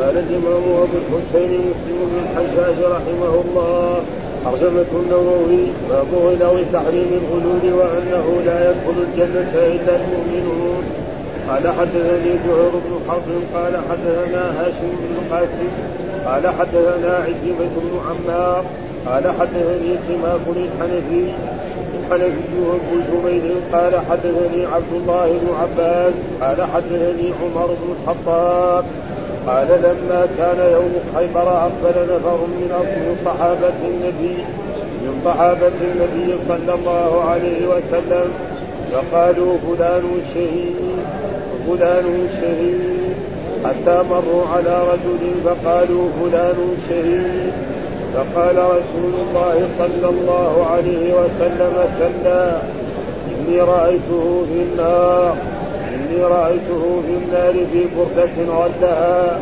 قال 0.00 0.16
الإمام 0.18 0.64
أبو 0.84 0.96
الحسين 1.02 1.50
مسلم 1.70 1.98
بن 2.10 2.16
الحجاج 2.24 2.78
رحمه 2.96 3.32
الله 3.44 4.02
ترجمة 4.44 4.92
النووي 5.02 5.64
باب 5.90 6.10
غلو 6.24 6.56
تحريم 6.72 7.10
الغلول 7.20 7.64
وأنه 7.78 8.26
لا 8.46 8.70
يدخل 8.70 8.96
الجنة 9.06 9.52
إلا 9.54 9.96
المؤمنون. 9.96 10.82
قال 11.48 11.68
حدثني 11.68 12.32
زهير 12.44 12.70
بن 12.86 12.92
حرب 13.08 13.28
قال 13.54 13.74
حدثنا 13.90 14.42
هاشم 14.58 14.90
بن 15.00 15.14
القاسم 15.18 15.70
قال 16.26 16.48
حدثنا 16.58 17.14
عزيمة 17.16 17.74
بن 17.76 18.00
عمار 18.06 18.64
قال 19.06 19.24
حدثني 19.40 19.96
سماك 20.08 20.40
الحنفي 20.56 21.24
الحنفي 21.98 22.58
وابن 22.68 23.02
جبير 23.12 23.54
قال 23.72 23.94
حدثني 24.10 24.66
عبد 24.66 24.92
الله 24.92 25.26
بن 25.26 25.48
عباس 25.60 26.14
قال 26.40 26.68
حدثني 26.74 27.32
عمر 27.42 27.66
بن 27.66 27.94
الخطاب 27.96 28.84
قال 29.46 29.68
لما 29.68 30.26
كان 30.38 30.72
يوم 30.72 30.94
خيبر 31.14 31.48
أقبل 31.48 31.96
نفر 32.02 32.38
من 32.46 32.70
أصل 32.80 33.24
صحابة 33.24 33.78
النبي 33.84 34.36
من 35.02 35.22
صحابة 35.24 35.78
النبي 35.80 36.34
صلى 36.48 36.74
الله 36.74 37.24
عليه 37.30 37.66
وسلم 37.66 38.28
فقالوا 38.92 39.56
فلان 39.58 40.04
شهيد 40.34 40.76
فلان 41.66 42.28
شهيد. 42.40 42.96
حتى 43.64 44.02
مروا 44.10 44.46
على 44.54 44.80
رجل 44.92 45.22
فقالوا 45.44 46.08
فلان 46.20 46.58
شهيد. 46.88 47.52
فقال 48.14 48.56
رسول 48.58 49.12
الله 49.28 49.68
صلى 49.78 50.08
الله 50.08 50.66
عليه 50.70 51.14
وسلم 51.14 51.74
كلا 51.98 52.58
إني 53.28 53.60
رأيته 53.60 54.44
في 54.48 54.62
النار. 54.62 55.55
إني 55.96 56.22
رأيته 56.24 57.02
في 57.06 57.12
النار 57.24 57.52
في 57.72 57.86
بردة 57.96 58.52
غلها 58.54 59.40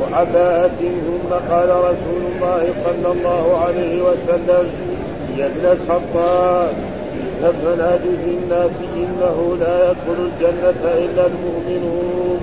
وعباءة 0.00 0.80
ثم 1.06 1.30
قال 1.50 1.68
رسول 1.68 2.22
الله 2.34 2.62
صلى 2.84 3.12
الله 3.12 3.58
عليه 3.64 4.02
وسلم 4.02 4.68
يا 5.36 5.46
ابن 5.46 5.64
الخطاب 5.66 6.72
فنادي 7.40 8.16
في 8.24 8.30
الناس 8.30 8.70
إنه 8.96 9.56
لا 9.60 9.90
يدخل 9.90 10.18
الجنة 10.28 10.82
إلا 10.84 11.26
المؤمنون. 11.26 12.40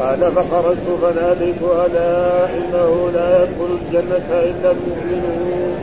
قال 0.00 0.32
فخرجت 0.32 0.86
فناديت 1.02 1.62
ألا 1.62 2.44
إنه 2.44 3.10
لا 3.14 3.42
يدخل 3.42 3.78
الجنة 3.82 4.28
إلا 4.30 4.70
المؤمنون. 4.70 5.74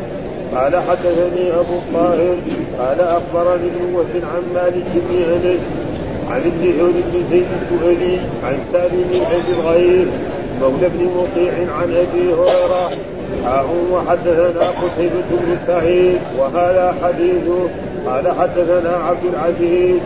قال 0.56 0.76
حدثني 0.76 1.52
أبو 1.52 1.74
الطاهر 1.74 2.36
قال 2.80 3.02
أخبرني 3.02 3.94
وهب 3.94 4.24
عن 4.24 4.44
مالك 4.54 4.86
بن 4.94 5.16
عن 6.32 6.42
ابن 6.42 6.64
حور 6.80 6.92
بن 6.92 7.24
زيد 7.32 7.48
السهلي 7.62 8.18
عن 8.46 8.58
سالم 8.72 9.04
بن 9.12 9.22
ابي 9.36 9.52
الغير 9.60 10.08
مولى 10.62 10.90
بن 10.90 11.02
مطيع 11.18 11.54
عن 11.78 11.90
أبي 12.04 12.34
هريرة. 12.34 12.90
حاهم 13.46 13.92
وحدثنا 13.92 14.70
قتيبة 14.82 15.30
بن 15.32 15.58
سعيد. 15.68 16.20
وهذا 16.40 16.96
حديثه 17.04 17.62
قال 18.08 18.26
حدثنا 18.40 18.94
عبد 19.08 19.26
العزيز 19.34 20.00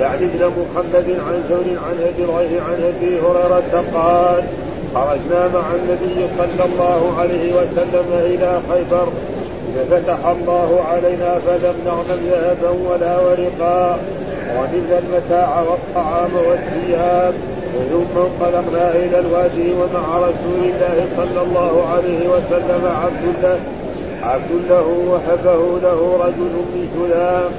يعني 0.00 0.24
ابن 0.24 0.42
محمد 0.58 1.08
عن 1.26 1.36
زون 1.48 1.78
عن 1.86 1.96
أبي 2.08 2.24
الغيث 2.24 2.52
عن 2.68 2.78
أبي 2.92 3.12
هريرة 3.20 3.84
قال 3.94 4.42
خرجنا 4.94 5.42
مع 5.54 5.66
النبي 5.80 6.26
صلى 6.38 6.64
الله 6.64 7.00
عليه 7.18 7.52
وسلم 7.52 8.06
إلى 8.12 8.60
خيبر. 8.70 9.08
ففتح 9.76 10.26
الله 10.26 10.80
علينا 10.90 11.38
فلم 11.46 11.74
نعلم 11.86 12.20
ذهبا 12.30 12.70
ولا 12.90 13.20
ورقا. 13.20 13.98
ونلنا 14.56 14.98
المتاع 14.98 15.60
والطعام 15.60 16.30
والثياب 16.48 17.34
ثم 17.90 18.20
انطلقنا 18.20 18.90
إلى 18.90 19.18
الوادي 19.18 19.72
ومع 19.72 20.18
رسول 20.18 20.60
الله 20.64 21.06
صلى 21.16 21.42
الله 21.42 21.88
عليه 21.92 22.28
وسلم 22.28 22.82
عبد 23.02 23.34
له 23.42 23.58
عبد 24.22 24.52
له 24.70 24.86
وهبه 25.10 25.78
له 25.82 26.18
رجل 26.24 26.54
من 26.74 26.88
سلام 26.98 27.50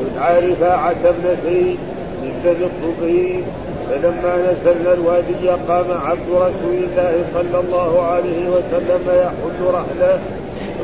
يدعى 0.00 0.52
رفاعة 0.52 1.02
بن 1.02 1.36
زيد 1.44 1.78
من 2.22 2.32
بني 2.44 2.66
الطبيب 2.66 3.44
فلما 3.90 4.36
نزلنا 4.36 4.92
الوادي 4.92 5.48
قام 5.68 5.86
عبد 6.06 6.28
رسول 6.30 6.76
الله 6.84 7.24
صلى 7.34 7.60
الله 7.60 8.02
عليه 8.02 8.48
وسلم 8.48 9.02
يحل 9.06 9.74
رحله 9.74 10.18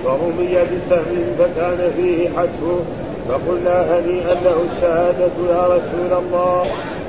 فرمي 0.05 0.55
بسهم 0.55 1.25
فكان 1.39 1.93
فيه 1.97 2.29
حتفه. 2.29 2.81
فقلنا 3.31 3.99
هنيئا 3.99 4.35
له 4.35 4.57
الشهادة 4.73 5.37
يا 5.51 5.63
رسول 5.67 6.13
الله. 6.19 6.63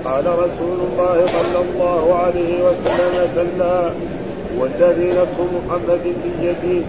قال 0.05 0.25
رسول 0.25 0.79
الله 0.87 1.25
صلى 1.27 1.59
الله 1.61 2.15
عليه 2.15 2.63
وسلم 2.63 3.29
كلا 3.35 3.91
والذي 4.59 5.09
نفس 5.09 5.37
محمد 5.55 6.03
بيده 6.03 6.81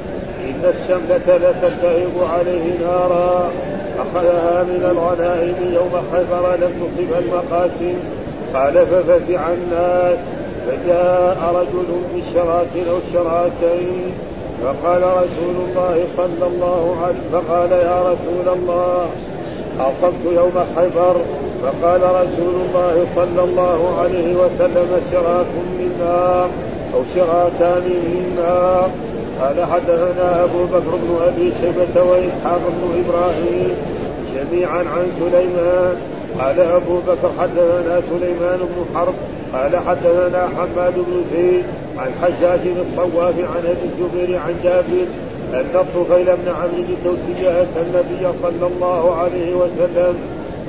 إن 0.48 0.62
الشملة 0.74 1.36
لتلتهب 1.36 2.14
عليه 2.32 2.78
نارا. 2.86 3.50
أخذها 3.98 4.62
من 4.62 4.82
الغنائم 4.90 5.74
يوم 5.74 6.02
خيبر 6.12 6.54
لم 6.54 6.72
تصب 6.80 7.10
المقاسم. 7.24 7.94
قال 8.54 8.86
ففزع 8.86 9.48
الناس. 9.52 10.18
فجاء 10.66 11.38
رجل 11.54 11.88
بشراك 12.14 12.88
أو 12.90 12.98
شراكين. 13.12 14.12
فقال 14.62 15.02
رسول 15.02 15.56
الله 15.68 16.04
صلى 16.16 16.46
الله 16.46 16.96
عليه 17.02 17.24
فقال 17.32 17.72
يا 17.72 18.02
رسول 18.02 18.58
الله 18.58 19.06
أصبت 19.80 20.24
يوم 20.24 20.56
خيبر 20.76 21.16
فقال 21.62 22.02
رسول 22.02 22.54
الله 22.64 23.06
صلى 23.16 23.44
الله 23.44 23.98
عليه 24.00 24.34
وسلم 24.34 25.00
شراك 25.12 25.46
من 25.78 25.90
نار 26.00 26.48
أو 26.94 27.00
شراكان 27.14 27.82
من 27.84 28.36
نار 28.36 28.90
قال 29.40 29.64
حدثنا 29.64 30.44
أبو 30.44 30.64
بكر 30.64 30.96
بن 30.96 31.16
أبي 31.26 31.52
شيبة 31.60 32.02
وإسحاق 32.02 32.60
بن 32.68 33.04
إبراهيم 33.04 33.76
جميعا 34.34 34.78
عن 34.78 35.06
سليمان. 35.20 35.96
قال 36.40 36.60
أبو 36.60 36.98
بكر 36.98 37.30
حدثنا 37.38 38.00
سليمان 38.10 38.58
بن 38.58 38.84
حرب. 38.94 39.14
قال 39.54 39.76
حدثنا 39.76 40.48
حماد 40.56 40.94
بن 40.94 41.24
زيد. 41.32 41.64
عن 41.98 42.10
حجاج 42.22 42.60
الصواف 42.66 43.34
عن 43.38 43.62
ابي 43.64 43.88
الزبير 43.92 44.38
عن 44.38 44.54
جابر 44.64 45.06
أن 45.54 45.74
الطفيل 45.74 46.24
بن 46.24 46.48
عمرو 46.48 46.84
الدوسي 46.88 47.48
اتى 47.48 47.80
النبي 47.80 48.26
صلى 48.42 48.66
الله 48.66 49.16
عليه 49.16 49.54
وسلم 49.54 50.14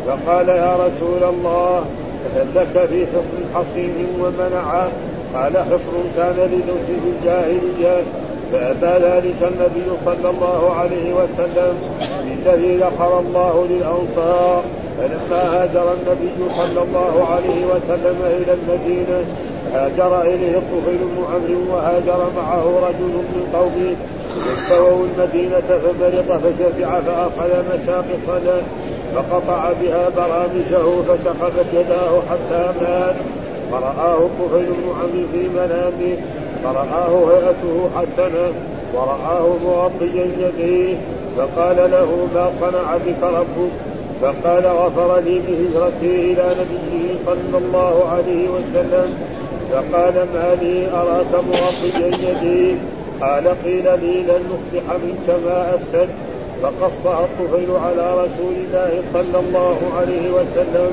فقال 0.07 0.49
يا 0.49 0.75
رسول 0.75 1.23
الله 1.29 1.85
هل 2.35 2.47
لك 2.55 2.85
في 2.89 3.05
حصن 3.05 3.43
حصين 3.55 4.07
ومنع 4.19 4.87
قال 5.33 5.57
حصن 5.57 5.95
كان 6.17 6.35
لدوس 6.51 6.85
في 6.87 7.09
الجاهلية. 7.19 8.03
فأتى 8.51 9.05
ذلك 9.05 9.35
النبي 9.41 9.97
صلى 10.05 10.29
الله 10.29 10.73
عليه 10.73 11.13
وسلم 11.13 11.73
بالذي 12.25 12.77
ذكر 12.77 13.19
الله 13.19 13.67
للأنصار. 13.69 14.63
فلما 14.97 15.41
هاجر 15.41 15.93
النبي 15.93 16.51
صلى 16.57 16.83
الله 16.83 17.27
عليه 17.31 17.65
وسلم 17.65 18.17
إلى 18.21 18.53
المدينة 18.53 19.25
هاجر 19.73 20.21
إليه 20.21 20.57
الطفيل 20.57 20.97
بن 20.97 21.23
عمرو 21.33 21.75
وهاجر 21.75 22.21
معه 22.35 22.65
رجل 22.87 23.13
من 23.33 23.49
قومه. 23.53 23.95
فاستووا 24.45 25.05
المدينة 25.05 25.59
فمرض 25.59 26.41
فشفع 26.43 26.99
فأخذ 26.99 27.51
مشاقص 27.73 28.43
له 28.45 28.61
فقطع 29.15 29.71
بها 29.81 30.09
برامجه 30.17 31.01
فسقطت 31.07 31.73
يداه 31.73 32.21
حتى 32.29 32.73
مات. 32.81 33.15
فرآه 33.71 34.17
الطفيل 34.17 34.65
بن 34.65 34.89
عمرو 34.89 35.27
في 35.31 35.49
منامه. 35.49 36.17
فرآه 36.63 37.31
هيئته 37.31 37.89
حسنة. 37.95 38.53
ورآه 38.93 39.47
مغطيا 39.65 40.25
يديه. 40.39 40.95
فقال 41.37 41.91
له 41.91 42.27
ما 42.35 42.51
صنع 42.61 42.97
بك 42.97 43.23
ربك؟ 43.23 43.71
فقال 44.21 44.65
غفر 44.65 45.19
لي 45.19 45.39
بهجرتي 45.39 46.33
إلى 46.33 46.55
نبيه 46.59 47.15
صلى 47.25 47.57
الله 47.57 48.09
عليه 48.09 48.49
وسلم. 48.49 49.13
فقال 49.73 50.13
ما 50.33 50.57
لي 50.61 50.87
أراك 50.93 51.33
مغطيا 51.33 52.07
يديك؟ 52.07 52.77
قال 53.21 53.47
قيل 53.65 53.83
لي 53.83 54.15
لن 54.29 54.43
نصلح 54.53 54.83
منك 55.03 55.27
ما 55.45 55.75
أفسد. 55.75 56.09
فقصها 56.61 57.25
الطفيل 57.25 57.71
على 57.85 58.11
رسول 58.13 58.53
الله 58.63 59.01
صلى 59.13 59.39
الله 59.39 59.77
عليه 59.97 60.31
وسلم. 60.31 60.91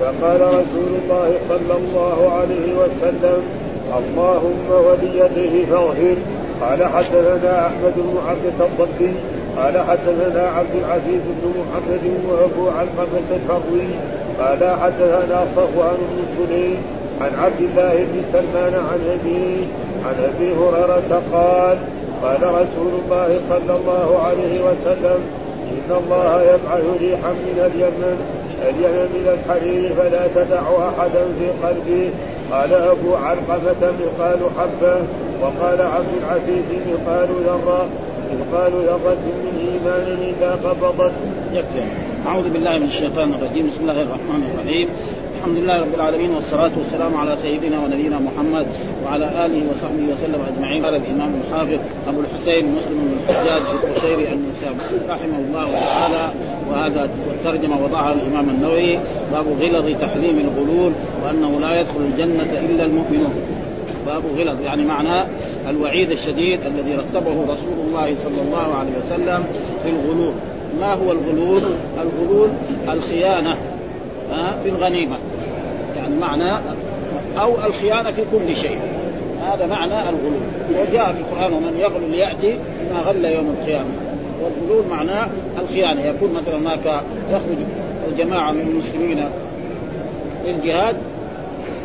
فقال 0.00 0.40
رسول 0.40 0.90
الله 1.02 1.30
صلى 1.48 1.76
الله 1.76 2.32
عليه 2.32 2.74
وسلم 2.80 3.42
اللهم 3.98 4.68
وليده 4.86 5.66
فاغفر. 5.70 6.16
قال 6.60 6.84
حدثنا 6.84 7.66
أحمد 7.66 7.94
بن 7.96 8.18
عبد 8.28 8.46
الضبي 8.60 9.14
قال 9.56 9.78
حدثنا 9.78 10.42
عبد 10.58 10.74
العزيز 10.84 11.22
بن 11.38 11.44
محمد 11.60 12.04
وأبو 12.28 12.70
علقمة 12.78 13.28
الفروي 13.30 13.88
قال 14.40 14.80
حدثنا 14.80 15.46
صفوان 15.56 15.96
بن 16.10 16.46
سليم. 16.46 16.76
عن 17.20 17.30
عبد 17.34 17.60
الله 17.60 17.94
بن 17.94 18.22
سلمان 18.32 18.74
عن 18.74 19.00
أبي 19.14 19.66
عن 20.04 20.14
أبي 20.34 20.52
هريرة 20.52 21.22
قال 21.32 21.78
قال 22.22 22.42
رسول 22.42 22.92
الله 23.04 23.40
صلى 23.48 23.76
الله 23.76 24.18
عليه 24.18 24.60
وسلم 24.60 25.20
إن 25.70 25.96
الله 25.96 26.42
يبعث 26.42 27.00
ريحا 27.00 27.32
من 27.32 27.70
اليمن 27.72 28.16
اليمن 28.62 29.08
من 29.14 29.26
الحرير 29.34 29.92
فلا 29.96 30.26
تدع 30.34 30.62
أحدا 30.88 31.24
في 31.38 31.66
قلبه 31.66 32.10
قال 32.52 32.72
أبو 32.72 33.14
علقمة 33.14 33.92
مثقال 34.00 34.38
حبة 34.58 34.96
وقال 35.40 35.82
عبد 35.82 36.12
العزيز 36.22 36.64
يقال 36.86 37.28
ذره 37.46 37.88
يقال 38.34 38.72
ذرة 38.72 39.24
من 39.44 39.54
إيمان 39.68 40.34
إذا 40.34 40.58
قبضت. 40.64 41.12
يكفي. 41.52 41.82
أعوذ 42.26 42.48
بالله 42.50 42.78
من 42.78 42.86
الشيطان 42.86 43.34
الرجيم. 43.34 43.66
بسم 43.66 43.80
الله 43.80 44.02
الرحمن 44.02 44.42
الرحيم. 44.54 44.88
الحمد 45.44 45.58
لله 45.58 45.80
رب 45.80 45.94
العالمين 45.94 46.30
والصلاة 46.30 46.70
والسلام 46.78 47.16
على 47.16 47.36
سيدنا 47.36 47.78
ونبينا 47.78 48.18
محمد 48.18 48.66
وعلى 49.04 49.46
آله 49.46 49.62
وصحبه 49.70 50.04
وسلم 50.12 50.40
أجمعين 50.54 50.84
قال 50.84 50.94
الإمام 50.94 51.34
الحافظ 51.44 51.78
أبو 52.08 52.20
الحسين 52.20 52.64
مسلم 52.64 52.98
بن 52.98 53.16
الحجاج 53.20 53.62
القشيري 53.72 54.32
النسابي 54.32 55.08
رحمه 55.08 55.38
الله 55.38 55.66
تعالى 55.72 56.32
وهذا 56.70 57.10
الترجمة 57.30 57.84
وضعها 57.84 58.12
الإمام 58.12 58.48
النووي 58.50 58.98
باب 59.32 59.46
غلظ 59.60 60.00
تحريم 60.00 60.38
الغلول 60.38 60.92
وأنه 61.24 61.60
لا 61.60 61.80
يدخل 61.80 62.00
الجنة 62.00 62.58
إلا 62.70 62.84
المؤمنون 62.84 63.34
باب 64.06 64.22
غلظ 64.38 64.60
يعني 64.60 64.84
معناه 64.84 65.26
الوعيد 65.68 66.10
الشديد 66.10 66.60
الذي 66.66 66.94
رتبه 66.94 67.42
رسول 67.42 67.78
الله 67.86 68.14
صلى 68.24 68.42
الله 68.46 68.74
عليه 68.74 68.92
وسلم 69.04 69.44
في 69.82 69.90
الغلول 69.90 70.32
ما 70.80 70.94
هو 70.94 71.12
الغلول؟ 71.12 71.62
الغلول 72.02 72.48
الخيانة 72.88 73.56
في 74.62 74.68
الغنيمة 74.68 75.16
يعني 75.96 76.16
معنى 76.20 76.60
أو 77.38 77.54
الخيانة 77.66 78.10
في 78.10 78.22
كل 78.32 78.56
شيء. 78.56 78.78
هذا 79.52 79.66
معنى 79.66 80.00
الغلول 80.08 80.40
وجاء 80.70 81.12
في 81.12 81.20
القرآن 81.20 81.52
ومن 81.52 81.78
يغلل 81.78 82.14
يأتي 82.14 82.58
بما 82.80 83.00
غل 83.00 83.24
يوم 83.24 83.56
القيامة. 83.60 83.90
والغلول 84.42 84.84
معناه 84.90 85.28
الخيانة. 85.60 86.04
يكون 86.04 86.32
مثلا 86.32 86.56
هناك 86.56 87.02
يخرج 87.30 87.58
جماعة 88.18 88.52
من 88.52 88.60
المسلمين 88.60 89.24
للجهاد 90.44 90.96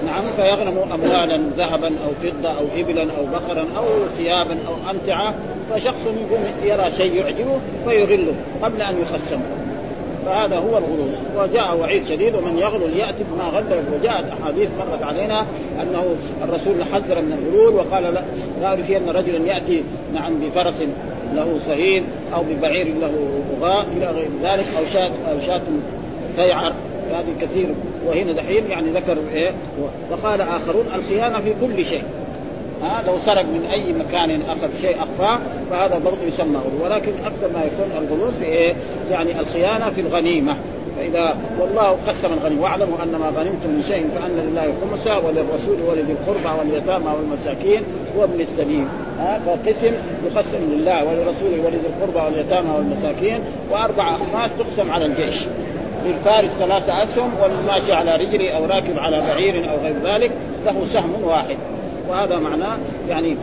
نعم 0.05 0.31
فيغنموا 0.31 0.83
اموالا 0.83 1.41
ذهبا 1.57 1.87
أو 1.87 2.11
فضة 2.23 2.49
أو 2.49 2.65
ابلا 2.75 3.01
أو 3.01 3.25
بقرا 3.25 3.65
أو 3.77 3.85
ثيابا 4.17 4.57
أو 4.67 4.91
أمتعة 4.91 5.35
فشخص 5.69 6.05
يقوم 6.05 6.43
يرى 6.63 6.91
شيء 6.97 7.13
يعجبه 7.13 7.59
فيغله 7.85 8.33
قبل 8.61 8.81
أن 8.81 8.95
يخسمه 9.01 9.58
فهذا 10.29 10.57
هو 10.57 10.77
الغلول 10.77 11.11
وجاء 11.37 11.77
وعيد 11.77 12.07
شديد 12.07 12.35
ومن 12.35 12.57
يغلل 12.57 12.97
ياتي 12.97 13.23
بما 13.31 13.43
غل 13.43 13.83
وجاءت 13.93 14.25
أحاديث 14.31 14.69
مرت 14.79 15.03
علينا 15.03 15.45
أنه 15.81 16.15
الرسول 16.43 16.83
حذر 16.83 17.21
من 17.21 17.39
الغلول 17.39 17.75
وقال 17.75 18.03
لا 18.03 18.21
لا 18.61 18.73
ان 18.73 19.09
رجلا 19.09 19.47
يأتي 19.47 19.83
نعم 20.13 20.39
بفرس 20.39 20.75
له 21.35 21.59
سهيل 21.65 22.03
أو 22.33 22.43
ببعير 22.43 22.87
له 23.01 23.11
بغاء 23.51 23.87
إلى 23.97 24.05
غير 24.05 24.29
ذلك 24.43 24.65
أو 24.77 24.83
شاة 24.93 25.11
أو 25.31 25.39
شاة 25.47 25.61
تيعر. 26.35 26.73
هذه 27.11 27.33
كثير. 27.41 27.67
وهنا 28.07 28.33
دحين 28.33 28.71
يعني 28.71 28.91
ذكر 28.91 29.17
إيه؟ 29.33 29.51
وقال 30.11 30.41
آخرون 30.41 30.85
الخيانة 30.95 31.39
في 31.41 31.53
كل 31.61 31.85
شيء. 31.85 32.03
ها 32.83 33.03
لو 33.07 33.13
سرق 33.25 33.41
من 33.45 33.65
أي 33.71 33.93
مكان 33.93 34.41
اخذ 34.41 34.81
شيء 34.81 34.97
أخفاه 34.99 35.39
فهذا 35.71 35.97
برضه 35.97 36.23
يسمى 36.27 36.57
غلو. 36.57 36.85
ولكن 36.85 37.11
أكثر 37.25 37.53
ما 37.53 37.63
يكون 37.63 37.91
الغلو 37.97 38.31
في 38.39 38.45
إيه؟ 38.45 38.73
يعني 39.11 39.39
الخيانة 39.39 39.89
في 39.89 40.01
الغنيمة. 40.01 40.55
فإذا 40.97 41.37
والله 41.59 41.97
قسم 42.07 42.33
الغنيمة. 42.41 42.61
واعلموا 42.61 42.97
ان 43.03 43.11
ما 43.11 43.27
غنمتم 43.27 43.69
من 43.69 43.83
شيء 43.87 44.05
فأن 44.15 44.31
لله 44.31 44.73
خمسة 44.81 45.27
وللرسول 45.27 45.81
ولذي 45.89 46.11
القربى 46.11 46.59
واليتامى 46.59 47.11
والمساكين 47.17 47.81
وابن 48.17 48.41
السبيل. 48.41 48.85
ها 49.19 49.39
فقسم 49.45 49.93
يقسم 50.25 50.63
لله 50.71 51.05
ولرسوله 51.05 51.65
ولذي 51.65 51.87
القربى 51.87 52.25
واليتامى 52.25 52.69
والمساكين 52.75 53.39
وأربع 53.71 54.15
اخماس 54.15 54.51
تقسم 54.59 54.91
على 54.91 55.05
الجيش. 55.05 55.35
للفارس 56.05 56.51
ثلاثة 56.51 57.03
أسهم 57.03 57.31
والماشي 57.41 57.93
على 57.93 58.15
رجله 58.15 58.49
أو 58.49 58.65
راكب 58.65 58.99
على 58.99 59.19
بعير 59.19 59.71
أو 59.71 59.77
غير 59.83 59.95
ذلك 60.03 60.31
له 60.65 60.85
سهم 60.93 61.13
واحد. 61.23 61.57
وهذا 62.09 62.39
معناه 62.39 62.77
يعني 63.09 63.35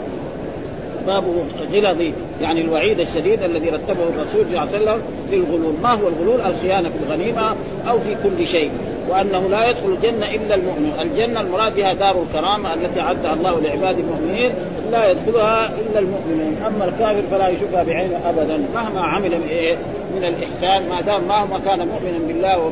باب 1.07 1.25
غلظ 1.73 2.03
يعني 2.41 2.61
الوعيد 2.61 3.01
الشديد 3.01 3.43
الذي 3.43 3.71
رتبه 3.71 4.03
الرسول 4.03 4.45
صلى 4.47 4.49
الله 4.49 4.61
عليه 4.61 4.71
وسلم 4.71 5.03
في 5.31 5.37
الغلول، 5.37 5.75
ما 5.83 5.95
هو 5.95 6.09
الغلول؟ 6.09 6.41
الخيانة 6.41 6.89
في 6.89 6.95
الغنيمة 7.07 7.57
أو 7.89 7.99
في 7.99 8.17
كل 8.25 8.47
شيء، 8.47 8.71
وأنه 9.09 9.49
لا 9.49 9.71
يدخل 9.71 9.89
الجنة 9.89 10.35
إلا 10.35 10.55
المؤمن، 10.55 10.93
الجنة 11.01 11.41
المراد 11.41 11.75
بها 11.77 11.95
دار 11.95 12.23
الكرامة 12.23 12.75
التي 12.75 13.01
أعدها 13.01 13.33
الله 13.33 13.61
لعباد 13.61 13.99
المؤمنين 13.99 14.53
لا 14.93 15.11
يدخلها 15.11 15.71
إلا 15.75 15.99
المؤمنون، 15.99 16.57
أما 16.67 16.85
الكافر 16.85 17.23
فلا 17.31 17.49
يشوفها 17.49 17.83
بعينه 17.83 18.21
ابدا. 18.29 18.61
مهما 18.75 19.01
عمل 19.01 19.31
من؟ 19.31 19.77
من 20.17 20.25
الإحسان 20.25 20.89
ما 20.89 21.01
دام 21.01 21.29
مهما 21.29 21.59
كان 21.65 21.79
مؤمنا 21.79 22.19
بالله 22.27 22.71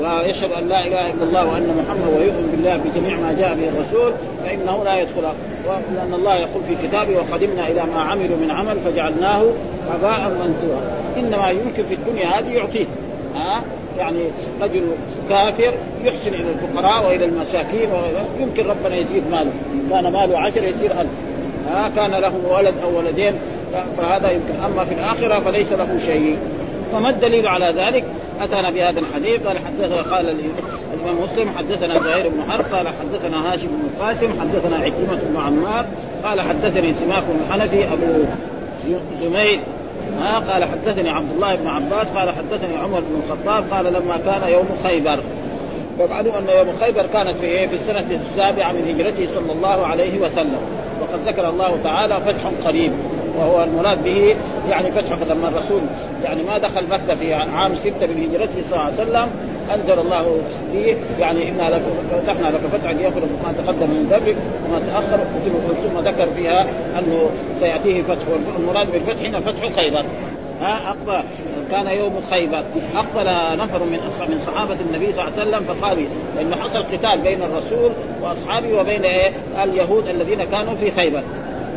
ويشهد 0.00 0.52
أن 0.52 0.68
لا 0.68 0.86
إله 0.86 1.10
إلا 1.10 1.24
الله 1.24 1.52
وأن 1.52 1.84
محمد 1.84 2.20
ويؤمن 2.20 2.48
بالله 2.50 2.76
بجميع 2.76 3.16
ما 3.16 3.36
جاء 3.38 3.54
به 3.54 3.68
الرسول 3.68 4.12
فإنه 4.44 4.84
لا 4.84 5.00
يدخلها 5.00 5.34
لأن 5.94 6.14
الله 6.14 6.36
يقول 6.36 6.62
في 6.68 6.88
كتابه 6.88 7.16
وقدمنا 7.16 7.68
إلى 7.68 7.82
ما 7.94 8.00
عملوا 8.00 8.36
من 8.36 8.50
عمل 8.50 8.76
فجعلناه 8.84 9.42
هباء 9.90 10.20
منثورا. 10.28 10.82
إنما 11.16 11.50
يمكن 11.50 11.84
في 11.84 11.94
الدنيا 11.94 12.26
هذه 12.26 12.52
يعطيه. 12.52 12.86
ها؟ 13.34 13.62
يعني 13.98 14.20
رجل 14.62 14.82
كافر 15.28 15.74
يحسن 16.04 16.34
إلى 16.34 16.50
الفقراء 16.50 17.06
وإلى 17.06 17.24
المساكين 17.24 17.88
يمكن 18.40 18.66
ربنا 18.66 18.96
يزيد 18.96 19.22
ماله. 19.30 19.52
كان 19.90 20.12
ماله 20.12 20.38
عشر 20.38 20.64
يصير 20.64 20.90
ألف. 21.00 21.10
ها؟ 21.70 21.90
كان 21.96 22.10
له 22.10 22.32
ولد 22.50 22.74
أو 22.82 22.98
ولدين 22.98 23.34
فهذا 23.98 24.30
يمكن. 24.30 24.54
أما 24.64 24.84
في 24.84 24.94
الآخرة 24.94 25.40
فليس 25.40 25.72
له 25.72 25.98
شيء. 26.06 26.38
فما 26.92 27.10
الدليل 27.10 27.46
على 27.46 27.82
ذلك؟ 27.82 28.04
أتانا 28.40 28.70
بهذا 28.70 29.00
الحديث 29.00 29.46
قال 29.46 29.58
حدثنا 29.58 30.16
قال 30.16 30.28
الإمام 30.94 31.22
مسلم 31.22 31.50
حدثنا 31.58 31.98
زهير 31.98 32.28
بن 32.28 32.50
حرب 32.50 32.64
قال 32.74 32.88
حدثنا 32.88 33.52
هاشم 33.52 33.66
بن 33.66 33.88
القاسم 33.94 34.40
حدثنا 34.40 34.76
عكرمة 34.76 35.20
بن 35.22 35.36
عمار 35.36 35.86
قال 36.24 36.40
حدثني 36.40 36.94
سماك 36.94 37.22
بن 37.22 37.52
حنفي 37.52 37.84
أبو 37.84 38.24
زميل 39.20 39.60
ها 40.18 40.38
قال 40.38 40.64
حدثني 40.64 41.10
عبد 41.10 41.32
الله 41.34 41.54
بن 41.54 41.66
عباس 41.66 42.06
قال 42.06 42.30
حدثني 42.30 42.76
عمر 42.76 43.00
بن 43.00 43.22
الخطاب 43.24 43.64
قال 43.70 43.84
لما 43.84 44.16
كان 44.16 44.52
يوم 44.52 44.68
خيبر. 44.84 45.18
ومعلوم 45.98 46.34
أن 46.34 46.56
يوم 46.56 46.76
خيبر 46.80 47.06
كانت 47.06 47.38
في 47.38 47.46
إيه؟ 47.46 47.66
في 47.66 47.76
السنة 47.76 48.06
السابعة 48.10 48.72
من 48.72 48.94
هجرته 48.94 49.34
صلى 49.34 49.52
الله 49.52 49.86
عليه 49.86 50.20
وسلم. 50.20 50.58
وقد 51.00 51.28
ذكر 51.28 51.48
الله 51.48 51.78
تعالى 51.84 52.20
فتح 52.20 52.68
قريب. 52.68 52.92
وهو 53.38 53.64
المراد 53.64 54.04
به 54.04 54.36
يعني 54.68 54.90
فتح 54.90 55.18
لما 55.28 55.48
الرسول. 55.48 55.80
يعني 56.24 56.42
ما 56.42 56.58
دخل 56.58 56.88
مكة 56.88 57.14
في 57.14 57.34
عام 57.34 57.74
ستة 57.74 58.06
من 58.06 58.28
هجرته 58.30 58.68
صلى 58.70 58.72
الله 58.72 58.84
عليه 58.84 58.94
وسلم. 58.94 59.28
أنزل 59.74 59.98
الله 59.98 60.38
فيه. 60.72 60.94
يعني 61.20 61.50
إنا 61.50 61.70
لك 61.76 61.82
فتحنا 62.12 62.46
لك 62.46 62.60
فتحا 62.72 62.92
يغفر 62.92 63.20
ما 63.20 63.52
تقدم 63.52 63.90
من 63.90 64.08
ذنبك 64.10 64.36
وما 64.68 64.80
تأخر. 64.80 65.24
ثم 65.84 66.08
ذكر 66.08 66.26
فيها 66.26 66.66
أنه 66.98 67.30
سيأتيه 67.60 68.02
فتح 68.02 68.24
والمراد 68.56 68.92
بالفتح 68.92 69.22
هنا 69.22 69.40
فتح 69.40 69.72
خيبر. 69.76 70.04
ها 70.60 70.88
أقبل. 70.88 71.24
كان 71.70 71.86
يوم 71.86 72.20
خيبر. 72.30 72.64
أقبل 72.94 73.58
نفر 73.58 73.84
من 73.84 73.98
من 74.28 74.38
صحابة 74.46 74.76
النبي 74.90 75.12
صلى 75.12 75.22
الله 75.22 75.32
عليه 75.38 75.50
وسلم 75.50 75.74
فقالوا 75.74 76.04
انه 76.40 76.56
حصل 76.56 76.82
قتال 76.82 77.20
بين 77.22 77.42
الرسول 77.42 77.90
وأصحابه 78.22 78.80
وبين 78.80 79.04
إيه؟ 79.04 79.32
اليهود 79.62 80.08
الذين 80.08 80.44
كانوا 80.44 80.74
في 80.74 80.90
خيبر. 80.90 81.22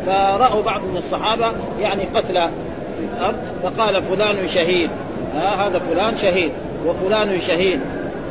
فراوا 0.08 0.62
بعض 0.62 0.80
من 0.80 0.96
الصحابه 0.96 1.52
يعني 1.80 2.02
قتلى 2.14 2.50
في 2.98 3.04
الأرض 3.16 3.36
فقال 3.62 4.02
فلان 4.02 4.48
شهيد. 4.48 4.90
ها 5.34 5.66
هذا 5.66 5.78
فلان 5.78 6.16
شهيد 6.16 6.52
وفلان 6.86 7.40
شهيد 7.40 7.80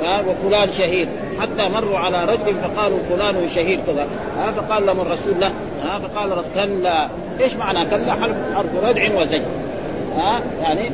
ها 0.01 0.21
وفلان 0.21 0.71
شهيد. 0.71 1.09
حتى 1.39 1.69
مروا 1.69 1.97
على 1.97 2.25
رجل 2.25 2.55
فقالوا 2.55 2.99
فلان 3.09 3.49
شهيد 3.49 3.79
كذا. 3.87 4.07
ها 4.37 4.51
فقال 4.51 4.85
لهم 4.85 4.99
الرسول 5.01 5.39
لا. 5.39 5.51
ها 5.83 5.99
فقال 5.99 6.43
كلا. 6.55 7.09
إيش 7.39 7.53
معنى 7.53 7.89
كلا؟ 7.89 8.13
حرف 8.13 8.35
حرف 8.55 8.83
ردع 8.83 9.21
وزج. 9.21 9.41
ها 10.15 10.41
يعني 10.61 10.91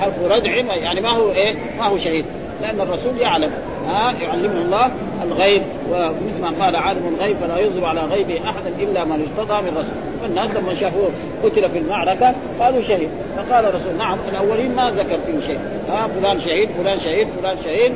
حرف 0.00 0.22
ردع 0.24 0.74
يعني 0.74 1.00
ما 1.00 1.10
هو 1.10 1.30
إيه؟ 1.32 1.56
ما 1.78 1.86
هو 1.86 1.98
شهيد. 1.98 2.24
لأن 2.62 2.80
الرسول 2.80 3.18
يعلم. 3.18 3.50
ها 3.86 4.12
يعلمه 4.12 4.62
الله 4.62 4.90
الغيب 5.22 5.62
ومثل 5.90 6.40
ما 6.42 6.64
قال 6.64 6.76
عالم 6.76 7.14
الغيب 7.16 7.36
فلا 7.36 7.58
يظهر 7.58 7.86
على 7.86 8.00
غيبه 8.00 8.50
احدا 8.50 8.68
إلا 8.80 9.04
من 9.04 9.28
ارتضى 9.38 9.62
من 9.62 9.78
رسول. 9.78 9.94
فالناس 10.22 10.50
لما 10.50 10.74
شافوه 10.74 11.10
قتل 11.44 11.70
في 11.70 11.78
المعركة 11.78 12.34
قالوا 12.60 12.82
شهيد. 12.82 13.08
فقال 13.36 13.64
الرسول 13.64 13.94
نعم 13.98 14.18
الأولين 14.28 14.74
ما 14.74 14.90
ذكر 14.90 15.18
فيه 15.26 15.46
شيء. 15.46 15.58
ها 15.88 16.06
فلان 16.06 16.40
شهيد 16.40 16.68
فلان 16.78 17.00
شهيد 17.00 17.28
فلان 17.40 17.56
شهيد. 17.64 17.92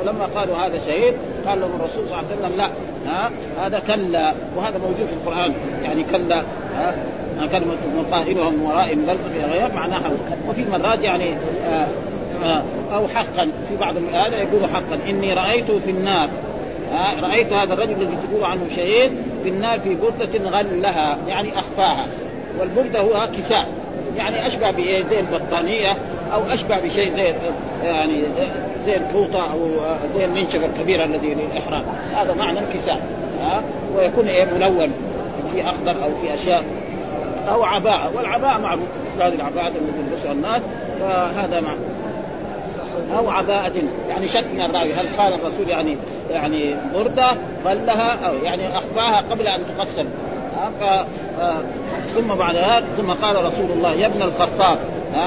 فلما 0.00 0.24
قالوا 0.24 0.56
هذا 0.56 0.78
شهيد 0.78 1.14
قال 1.46 1.60
لهم 1.60 1.70
الرسول 1.80 2.08
صلى 2.08 2.14
الله 2.14 2.16
عليه 2.16 2.26
وسلم 2.26 2.56
لا. 2.56 2.70
ها 3.10 3.30
هذا 3.58 3.78
كلا. 3.78 4.34
وهذا 4.56 4.78
موجود 4.78 5.06
في 5.06 5.12
القرآن. 5.12 5.54
يعني 5.82 6.04
كلا. 6.04 6.42
ها 6.76 6.94
كلمة 7.52 7.76
قائلها 8.12 8.50
من 8.50 8.60
ورائهم 8.60 9.06
بل 9.06 9.16
غير 9.52 9.72
معناها 9.74 10.10
وفي 10.48 10.64
مرات 10.64 11.02
يعني 11.02 11.34
آه 11.68 11.86
أو 12.92 13.08
حقا. 13.08 13.50
في 13.68 13.76
بعض 13.80 13.96
هذا 13.96 14.36
يقول 14.36 14.60
حقا. 14.74 14.98
إني 15.08 15.34
رأيته 15.34 15.78
في 15.78 15.90
النار. 15.90 16.28
آه 16.92 17.20
رأيت 17.20 17.52
هذا 17.52 17.74
الرجل 17.74 17.92
الذي 17.92 18.16
تقول 18.30 18.44
عنه 18.44 18.62
شهيد 18.76 19.12
في 19.42 19.48
النار 19.48 19.80
في 19.80 19.94
بردة 19.94 20.50
غلها 20.50 21.18
يعني 21.26 21.58
أخفاها. 21.58 22.06
والبردة 22.60 23.00
هو 23.00 23.28
كساء. 23.38 23.68
يعني 24.16 24.46
أشبه 24.46 24.70
بإيه؟ 24.70 25.04
زي 25.04 25.20
البطانية 25.20 25.96
أو 26.32 26.40
أشبه 26.50 26.80
بشيء 26.80 27.16
زي 27.16 27.34
يعني 27.82 28.22
زي 28.86 28.96
الفوطه 28.96 29.52
أو 29.52 29.68
زي 30.16 30.24
المنشف 30.24 30.64
الكبير 30.64 31.04
الذي 31.04 31.34
للإحرام. 31.34 31.84
هذا 32.14 32.34
معنى 32.34 32.58
الكساء. 32.58 33.00
ها 33.40 33.62
ويكون 33.96 34.28
إيه؟ 34.28 34.44
ملون. 34.44 34.92
في 35.52 35.68
أخضر 35.68 36.04
أو 36.04 36.14
في 36.14 36.34
أشياء. 36.34 36.64
أو 37.48 37.64
عباءة. 37.64 38.10
والعباءة 38.16 38.58
معروف. 38.58 38.88
مثل 39.14 39.22
هذه 39.22 39.34
العباءة 39.34 39.66
التي 39.68 39.78
يلبسها 39.98 40.32
الناس. 40.32 40.62
فهذا 41.00 41.60
مع 41.60 41.76
أو 43.18 43.30
عباءة 43.30 43.72
يعني 44.08 44.28
شك 44.28 44.44
من 44.54 44.60
الراوي 44.60 44.94
هل 44.94 45.06
قال 45.18 45.34
الرسول 45.34 45.68
يعني 45.68 45.96
يعني 46.30 46.76
بردة 46.94 47.36
غلها 47.64 48.28
أو 48.28 48.34
يعني 48.34 48.78
أخفاها 48.78 49.24
قبل 49.30 49.46
أن 49.46 49.60
تقسم. 49.78 50.06
ثم 52.14 52.34
بعد 52.34 52.56
هذا 52.56 52.86
ثم 52.96 53.12
قال 53.12 53.44
رسول 53.44 53.70
الله 53.70 53.92
يا 53.92 54.06
ابن 54.06 54.22
الخطاب. 54.22 54.78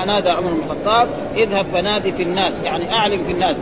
نادى 0.08 0.30
عمر 0.30 0.50
بن 0.50 0.62
الخطاب 0.66 1.08
اذهب 1.36 1.66
فنادي 1.74 2.12
في 2.12 2.24
الناس. 2.24 2.54
يعني 2.64 2.94
أعلم 2.94 3.24
في 3.24 3.32
الناس. 3.32 3.56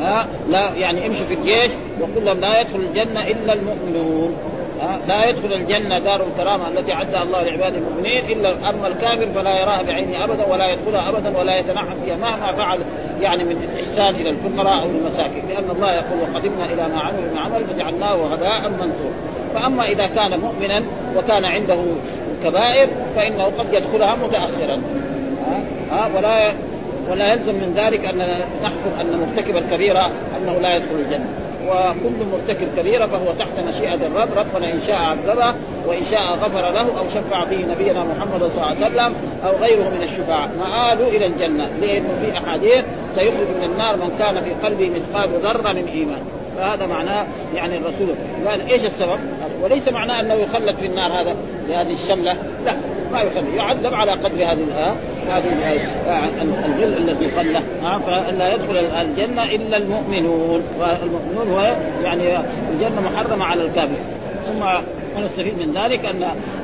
ها 0.00 0.26
لا 0.48 0.74
يعني 0.74 1.06
امشي 1.06 1.24
في 1.24 1.34
الجيش 1.34 1.72
وقل 2.00 2.24
لهم 2.24 2.40
لا 2.40 2.60
يدخل 2.60 2.80
الجنة 2.80 3.26
إلا 3.26 3.52
المؤمنون. 3.52 4.36
لا 5.08 5.28
يدخل 5.28 5.52
الجنة 5.52 5.98
دار 5.98 6.26
الكرامة 6.26 6.68
التي 6.68 6.92
عدها 6.92 7.22
الله 7.22 7.42
لعباده 7.42 7.78
المؤمنين 7.78 8.24
إلا 8.24 8.70
أما 8.70 8.88
الكافر 8.88 9.26
فلا 9.26 9.60
يراها 9.60 9.82
بعينه 9.82 10.24
أبدا 10.24 10.46
ولا 10.46 10.72
يدخلها 10.72 11.08
أبدا 11.08 11.38
ولا 11.38 11.58
يتنعم 11.58 11.94
فيها 12.04 12.16
مهما 12.16 12.52
فعل 12.52 12.78
يعني 13.20 13.44
من 13.44 13.68
إحسان 13.74 14.14
إلى 14.14 14.30
الفقراء 14.30 14.82
أو 14.82 14.88
المساكين 14.88 15.42
لأن 15.48 15.70
الله 15.76 15.92
يقول 15.92 16.20
وقدمنا 16.20 16.64
إلى 16.64 16.94
ما 16.94 17.02
عملوا 17.02 17.30
من 17.32 17.38
عمل 17.38 17.64
فجعلناه 17.64 18.26
هباء 18.26 18.70
منثورا. 18.70 19.12
فأما 19.54 19.84
إذا 19.84 20.06
كان 20.06 20.40
مؤمنا 20.40 20.84
وكان 21.16 21.44
عنده 21.44 21.78
كبائر 22.44 22.88
فإنه 23.16 23.44
قد 23.44 23.66
يدخلها 23.72 24.14
متأخرا. 24.14 24.82
ها 25.90 26.10
ولا 26.16 26.52
ولا 27.10 27.32
يلزم 27.32 27.54
من 27.54 27.72
ذلك 27.76 28.04
أن 28.04 28.18
نحكم 28.62 29.00
أن 29.00 29.18
مرتكب 29.20 29.56
الكبيرة 29.56 30.10
أنه 30.38 30.52
لا 30.52 30.76
يدخل 30.76 30.94
الجنة. 30.94 31.28
وكل 31.68 32.26
مرتكب 32.32 32.68
كبيرة 32.76 33.06
فهو 33.06 33.32
تحت 33.38 33.60
مشيئة 33.68 33.94
الرب. 33.94 34.28
ربنا 34.36 34.72
إن 34.72 34.80
شاء 34.80 34.96
عذبه 34.96 35.54
وإن 35.86 36.04
شاء 36.10 36.32
غفر 36.32 36.70
له 36.70 36.98
أو 36.98 37.04
شفع 37.14 37.44
فيه 37.44 37.66
نبينا 37.66 38.04
محمد 38.04 38.40
صلى 38.40 38.62
الله 38.62 38.66
عليه 38.66 38.86
وسلم 38.86 39.16
أو 39.46 39.56
غيره 39.56 39.90
من 39.90 40.02
الشفعاء 40.02 40.50
مآله 40.58 41.08
إلى 41.08 41.26
الجنة. 41.26 41.70
لأنه 41.80 42.08
في 42.20 42.38
أحاديث 42.38 42.84
سيخرج 43.14 43.48
من 43.56 43.64
النار 43.64 43.96
من 43.96 44.16
كان 44.18 44.44
في 44.44 44.50
قلبه 44.50 44.90
مثقال 44.90 45.30
ذرة 45.30 45.72
من 45.72 45.86
إيمان. 45.86 46.20
فهذا 46.56 46.86
معناه 46.86 47.26
يعني 47.54 47.76
الرسول. 47.76 48.14
قال 48.46 48.70
إيش 48.70 48.84
السبب؟ 48.84 49.18
وليس 49.62 49.88
معناه 49.88 50.20
أنه 50.20 50.34
يخلد 50.34 50.76
في 50.76 50.86
النار 50.86 51.12
هذا 51.12 51.36
بهذه 51.68 51.92
الشملة، 51.92 52.36
لا. 52.64 52.76
ما 53.12 53.20
يخلد 53.20 53.54
يعذب 53.56 53.94
على 53.94 54.12
قدر 54.12 54.44
هذه 54.44 54.96
هذه 55.28 55.82
الغل 56.42 56.96
الذي 56.96 57.30
قلة 57.30 57.62
فلا 57.98 58.54
يدخل 58.54 58.76
الجنة 58.76 59.44
إلا 59.44 59.76
المؤمنون 59.76 60.62
والمؤمنون 60.78 61.50
هو 61.50 61.76
يعني 62.02 62.22
الجنة 62.72 63.00
محرمة 63.00 63.44
على 63.44 63.62
الكافر 63.62 63.96
ثم 64.46 64.64
ونستفيد 65.16 65.58
من 65.58 65.74
ذلك 65.74 66.04
أن 66.04 66.22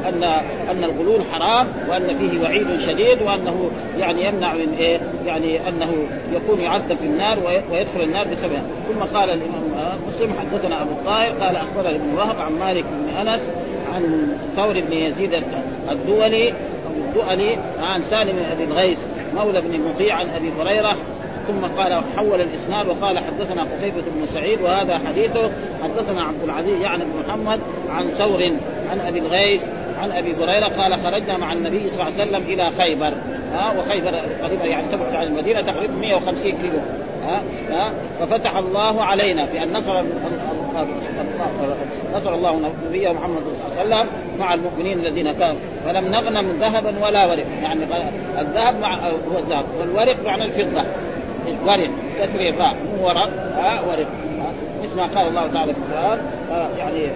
أن 0.09 0.25
أن 0.71 0.85
الغلول 0.85 1.21
حرام 1.33 1.67
وأن 1.89 2.19
فيه 2.19 2.41
وعيد 2.41 2.81
شديد 2.81 3.23
وأنه 3.23 3.71
يعني 3.99 4.25
يمنع 4.25 4.53
من 4.53 4.75
إيه؟ 4.79 5.01
يعني 5.27 5.69
أنه 5.69 5.93
يكون 6.33 6.61
يعذب 6.61 6.97
في 6.97 7.07
النار 7.07 7.39
ويدخل 7.71 8.03
النار 8.03 8.27
بسببها، 8.29 8.63
ثم 8.89 9.17
قال 9.19 9.31
الإمام 9.31 9.63
مسلم 10.09 10.33
حدثنا 10.41 10.83
أبو 10.83 10.91
الطاهر 10.91 11.31
قال 11.31 11.57
أخبرنا 11.57 11.97
ابن 11.97 12.15
وهب 12.15 12.37
عن 12.41 12.53
مالك 12.53 12.85
بن 12.85 13.17
أنس 13.17 13.43
عن 13.95 14.33
ثور 14.57 14.81
بن 14.81 14.93
يزيد 14.93 15.35
الدولي 15.91 16.53
الدؤلي 16.97 17.59
عن 17.79 18.03
سالم 18.03 18.33
بن 18.33 18.45
أبي 18.53 18.65
الغيث 18.65 18.99
مولى 19.35 19.61
بن 19.61 19.81
مطيع 19.81 20.15
عن 20.15 20.29
أبي 20.29 20.51
هريرة 20.61 20.97
ثم 21.49 21.67
قال 21.67 22.03
حول 22.17 22.41
الإسناد 22.41 22.87
وقال 22.89 23.19
حدثنا 23.19 23.63
قتيبة 23.63 24.03
بن 24.17 24.27
سعيد 24.27 24.61
وهذا 24.61 24.99
حديثه 24.99 25.51
حدثنا 25.83 26.25
عبد 26.25 26.43
العزيز 26.45 26.81
يعني 26.81 27.05
بن 27.05 27.11
محمد 27.29 27.61
عن 27.91 28.09
ثور 28.09 28.43
عن 28.91 29.01
أبي 29.01 29.19
الغيث 29.19 29.61
عن 29.99 30.13
أبي 30.13 30.35
هريرة 30.35 30.67
قال 30.67 31.01
خرجنا 31.01 31.39
مع 31.39 31.53
النبي 31.53 31.89
صلى 31.89 31.93
الله 31.93 32.05
عليه 32.05 32.15
وسلم 32.15 32.43
إلى 32.43 32.71
خيبر 32.79 33.15
ها 33.53 33.75
وخيبر 33.79 34.17
قريبا 34.43 34.65
يعني 34.65 34.87
تبعد 34.93 35.15
عن 35.15 35.27
المدينة 35.27 35.61
تقريبا 35.61 35.95
150 35.95 36.43
كيلو 36.43 36.79
ها 37.23 37.43
ها 37.71 37.93
ففتح 38.21 38.57
الله 38.57 39.03
علينا 39.03 39.45
بأن 39.45 39.73
نصر 39.73 40.05
نصر 42.15 42.35
الله 42.35 42.73
نبيه 42.89 43.13
محمد 43.13 43.43
صلى 43.43 43.83
الله 43.83 43.97
عليه 43.97 44.05
وسلم 44.05 44.07
مع 44.39 44.55
المؤمنين 44.55 44.99
الذين 44.99 45.33
كانوا. 45.33 45.61
فلم 45.85 46.09
نغنم 46.09 46.51
ذهبا 46.51 47.07
ولا 47.07 47.27
ورق. 47.27 47.47
يعني 47.63 47.81
الذهب 48.39 48.81
مع 48.81 48.99
هو 49.09 49.39
الذهب 49.39 49.65
والورق 49.81 50.17
معنى 50.25 50.45
الفضة. 50.45 50.85
ورق 51.67 51.91
كسر 52.21 52.41
الراء 52.41 52.75
مو 52.75 53.07
ورق 53.07 53.31
ورق. 53.89 54.07
مثل 54.83 54.97
ما 54.97 55.07
قال 55.07 55.29
الله 55.29 55.47
تعالى 55.47 55.73
في 55.73 55.79
القرآن 55.79 56.19
يعني 56.79 57.07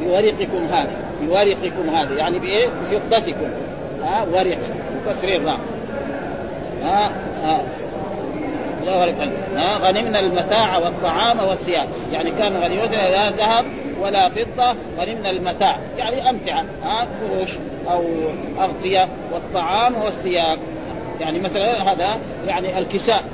بورقكم 0.00 0.66
هذا 0.70 0.90
بورقكم 1.22 1.88
هذا. 1.90 2.18
يعني 2.18 2.38
بإيه؟ 2.38 2.68
بفضتكم. 2.68 3.50
ها 4.04 4.26
ورق 4.32 4.58
وكسر 5.06 5.28
الراء 5.28 5.58
ها. 6.82 7.10
ها؟ 8.88 9.22
ها 9.56 9.78
غنمنا 9.78 10.20
المتاع 10.20 10.78
والطعام 10.78 11.40
والثياب. 11.40 11.88
يعني 12.12 12.30
كان 12.30 12.56
غنيمتنا 12.56 13.10
لا 13.10 13.30
ذهب 13.30 13.64
ولا 14.00 14.28
فضة 14.28 14.76
غنمنا 14.98 15.30
المتاع. 15.30 15.78
يعني 15.98 16.30
أمتعة. 16.30 16.64
ها؟ 16.82 17.06
فروش 17.20 17.50
أو 17.90 18.04
أغطية 18.58 19.08
والطعام 19.32 19.94
والثياب. 20.04 20.58
يعني 21.20 21.40
مثلا 21.40 21.92
هذا 21.92 22.18
يعني 22.46 22.78
الكساء 22.78 23.24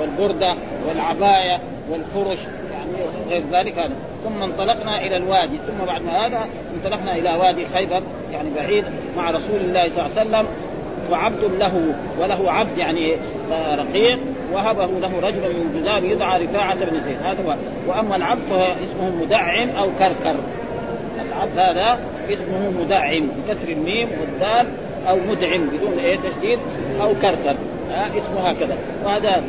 والبردة 0.00 0.56
والعباية 0.88 1.60
والفرش 1.90 2.40
يعني 2.72 2.92
غير 3.28 3.42
ذلك 3.52 3.78
هذا. 3.78 3.94
ثم 4.24 4.42
انطلقنا 4.42 5.06
إلى 5.06 5.16
الوادي. 5.16 5.56
ثم 5.56 5.86
بعد 5.86 6.02
هذا 6.06 6.46
انطلقنا 6.74 7.16
إلى 7.16 7.38
وادي 7.38 7.66
خيبر 7.66 8.02
يعني 8.32 8.50
بعيد 8.56 8.84
مع 9.16 9.30
رسول 9.30 9.56
الله 9.60 9.90
صلى 9.90 10.06
الله 10.06 10.18
عليه 10.18 10.30
وسلم. 10.30 10.46
وعبد 11.10 11.44
له 11.58 11.94
وله 12.20 12.52
عبد 12.52 12.78
يعني 12.78 13.16
رقيق 13.78 14.18
وهبه 14.52 14.86
له 14.86 15.20
رجل 15.22 15.54
من 15.54 15.80
جذام 15.82 16.04
يدعى 16.04 16.44
رفاعة 16.44 16.74
بن 16.74 17.00
زيد. 17.04 17.16
هذا 17.22 17.42
هو. 17.46 17.56
وأما 17.88 18.16
العبد 18.16 18.42
فهو 18.50 18.62
اسمه 18.64 19.22
مدعم 19.22 19.68
أو 19.70 19.86
كركر. 19.98 20.34
العبد 21.28 21.58
هذا 21.58 21.98
اسمه 22.30 22.70
مدعم 22.80 23.28
بكسر 23.28 23.68
الميم 23.68 24.08
والدال 24.20 24.66
أو 25.08 25.16
مدعم 25.16 25.66
بدون 25.66 25.98
إيه؟ 25.98 26.16
تشديد 26.16 26.58
أو 27.02 27.14
كركر. 27.14 27.56
آه 27.90 28.06
اسمه 28.18 28.50
هكذا. 28.50 28.76
وهذا 29.04 29.42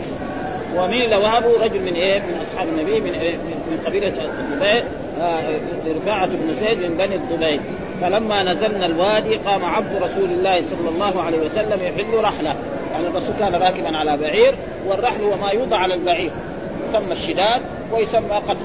ومين 0.77 1.05
اللي 1.05 1.15
وهبه 1.15 1.63
رجل 1.63 1.79
من 1.81 1.93
إيه؟ 1.93 2.19
من 2.19 2.41
أصحاب 2.47 2.67
النبي 2.67 2.99
من 2.99 3.13
إيه؟ 3.13 3.35
من 3.35 3.79
قبيلة 3.85 4.07
الضبيع 4.07 4.83
آه 5.21 5.59
رفاعة 5.87 6.27
بن 6.27 6.55
زيد 6.55 6.79
من 6.79 6.97
بني 6.97 7.15
الضبيع 7.15 7.59
فلما 8.01 8.43
نزلنا 8.53 8.85
الوادي 8.85 9.35
قام 9.35 9.65
عبد 9.65 10.03
رسول 10.03 10.29
الله 10.29 10.61
صلى 10.61 10.89
الله 10.89 11.21
عليه 11.21 11.37
وسلم 11.37 11.79
يحل 11.81 12.23
رحله. 12.23 12.55
يعني 12.93 13.07
الرسول 13.07 13.35
كان 13.39 13.55
راكبا 13.55 13.97
على 13.97 14.17
بعير 14.17 14.55
والرحل 14.87 15.23
هو 15.23 15.35
ما 15.35 15.51
يوضع 15.51 15.77
على 15.77 15.93
البعير. 15.93 16.31
يسمى 16.89 17.13
الشداد 17.13 17.61
ويسمى 17.91 18.35
قتل 18.35 18.57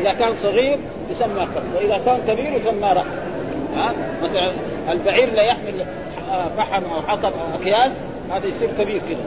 إذا 0.00 0.12
كان 0.12 0.34
صغير 0.34 0.78
يسمى 1.10 1.40
قتل 1.40 1.76
وإذا 1.76 2.00
كان 2.04 2.20
كبير 2.28 2.52
يسمى 2.52 2.92
رحل. 2.92 3.18
ها؟ 3.74 3.94
مثلا 4.22 4.52
البعير 4.88 5.32
لا 5.32 5.42
يحمل 5.42 5.84
فحم 6.56 6.82
أو 6.84 7.02
حطب 7.02 7.32
أو 7.32 7.60
أكياس 7.60 7.92
هذا 8.30 8.46
يصير 8.46 8.68
كبير 8.78 8.98
كذا 8.98 9.24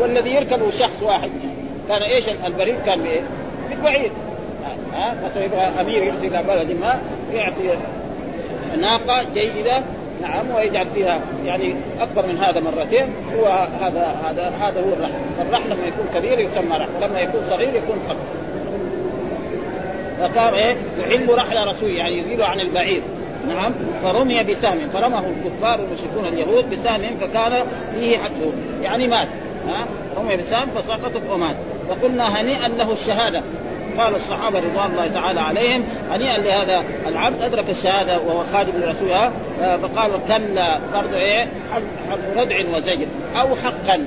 والذي 0.00 0.30
يركبه 0.30 0.70
شخص 0.70 1.02
واحد. 1.02 1.30
كان 1.88 2.02
إيش؟ 2.02 2.28
البريد 2.28 2.76
كان 2.86 3.02
بإيه؟ 3.02 3.20
بالبعير. 3.70 4.10
ها؟ 4.94 5.14
مثلا 5.24 5.44
يبغى 5.44 5.60
أمير 5.80 6.02
يرسل 6.02 6.26
إلى 6.26 6.42
بلد 6.42 6.70
ما 6.80 7.00
يعطي 7.32 7.76
ناقة 8.78 9.22
جيدة 9.34 9.82
نعم 10.22 10.50
ويجعل 10.50 10.86
فيها 10.94 11.20
يعني 11.44 11.74
أكبر 12.00 12.26
من 12.26 12.38
هذا 12.38 12.60
مرتين. 12.60 13.06
هو 13.36 13.46
هذا 13.80 14.16
هذا 14.24 14.48
هذا 14.48 14.80
هو 14.80 14.92
الرحل، 14.92 15.14
الرحل 15.40 15.70
لما 15.70 15.86
يكون 15.86 16.06
كبير 16.14 16.38
يسمى 16.40 16.76
رحل، 16.76 16.90
ولما 16.96 17.20
يكون 17.20 17.40
صغير 17.50 17.74
يكون 17.74 17.98
قبل. 18.08 18.18
فكان 20.20 20.54
إيه؟ 20.54 20.76
يحل 20.98 21.34
رحل 21.34 21.68
رسول 21.68 21.90
يعني 21.90 22.18
يزيل 22.18 22.42
عن 22.42 22.60
البعير، 22.60 23.02
نعم 23.48 23.72
فرمي 24.02 24.44
بسهم. 24.44 24.88
فرمه 24.88 25.18
الكفار 25.18 25.80
والمشركون 25.80 26.26
اليهود 26.26 26.70
بسهم 26.70 27.16
فكان 27.16 27.66
فيه 27.94 28.18
حتفه 28.18 28.52
يعني 28.82 29.08
مات. 29.08 29.28
ها؟ 29.68 29.86
رمي 30.16 30.36
بسهم 30.36 30.70
فسقطت 30.70 31.22
ومات. 31.30 31.56
فقلنا 31.88 32.40
هنيئا 32.40 32.68
له 32.68 32.92
الشهادة. 32.92 33.42
قال 33.98 34.14
الصحابة 34.14 34.58
رضوان 34.58 34.90
الله 34.90 35.06
تعالى 35.06 35.40
عليهم 35.40 35.84
هنيئا 36.10 36.38
لهذا 36.38 36.84
العبد 37.06 37.42
أدرك 37.42 37.70
الشهادة 37.70 38.20
وهو 38.20 38.44
خادم 38.52 38.72
لرسولها. 38.78 39.32
فقالوا 39.76 40.18
كلا 40.28 40.80
برضه 40.92 41.16
إيه؟ 41.16 41.48
حرف 41.72 42.38
ردع 42.38 42.76
وزجر 42.76 43.06
أو 43.36 43.56
حقا. 43.56 44.06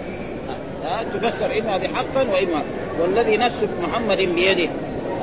تفسر 1.13 1.59
إما 1.59 1.77
بحقا 1.77 2.31
وإما 2.31 2.61
والذي 3.01 3.37
نفس 3.37 3.65
محمد 3.83 4.17
بيده. 4.17 4.69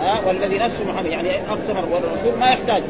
ها 0.00 0.22
والذي 0.26 0.58
نفس 0.58 0.80
محمد 0.80 1.06
يعني 1.06 1.30
اقسم 1.30 1.76
والرسول 1.92 2.38
ما 2.40 2.46
يحتاج 2.46 2.82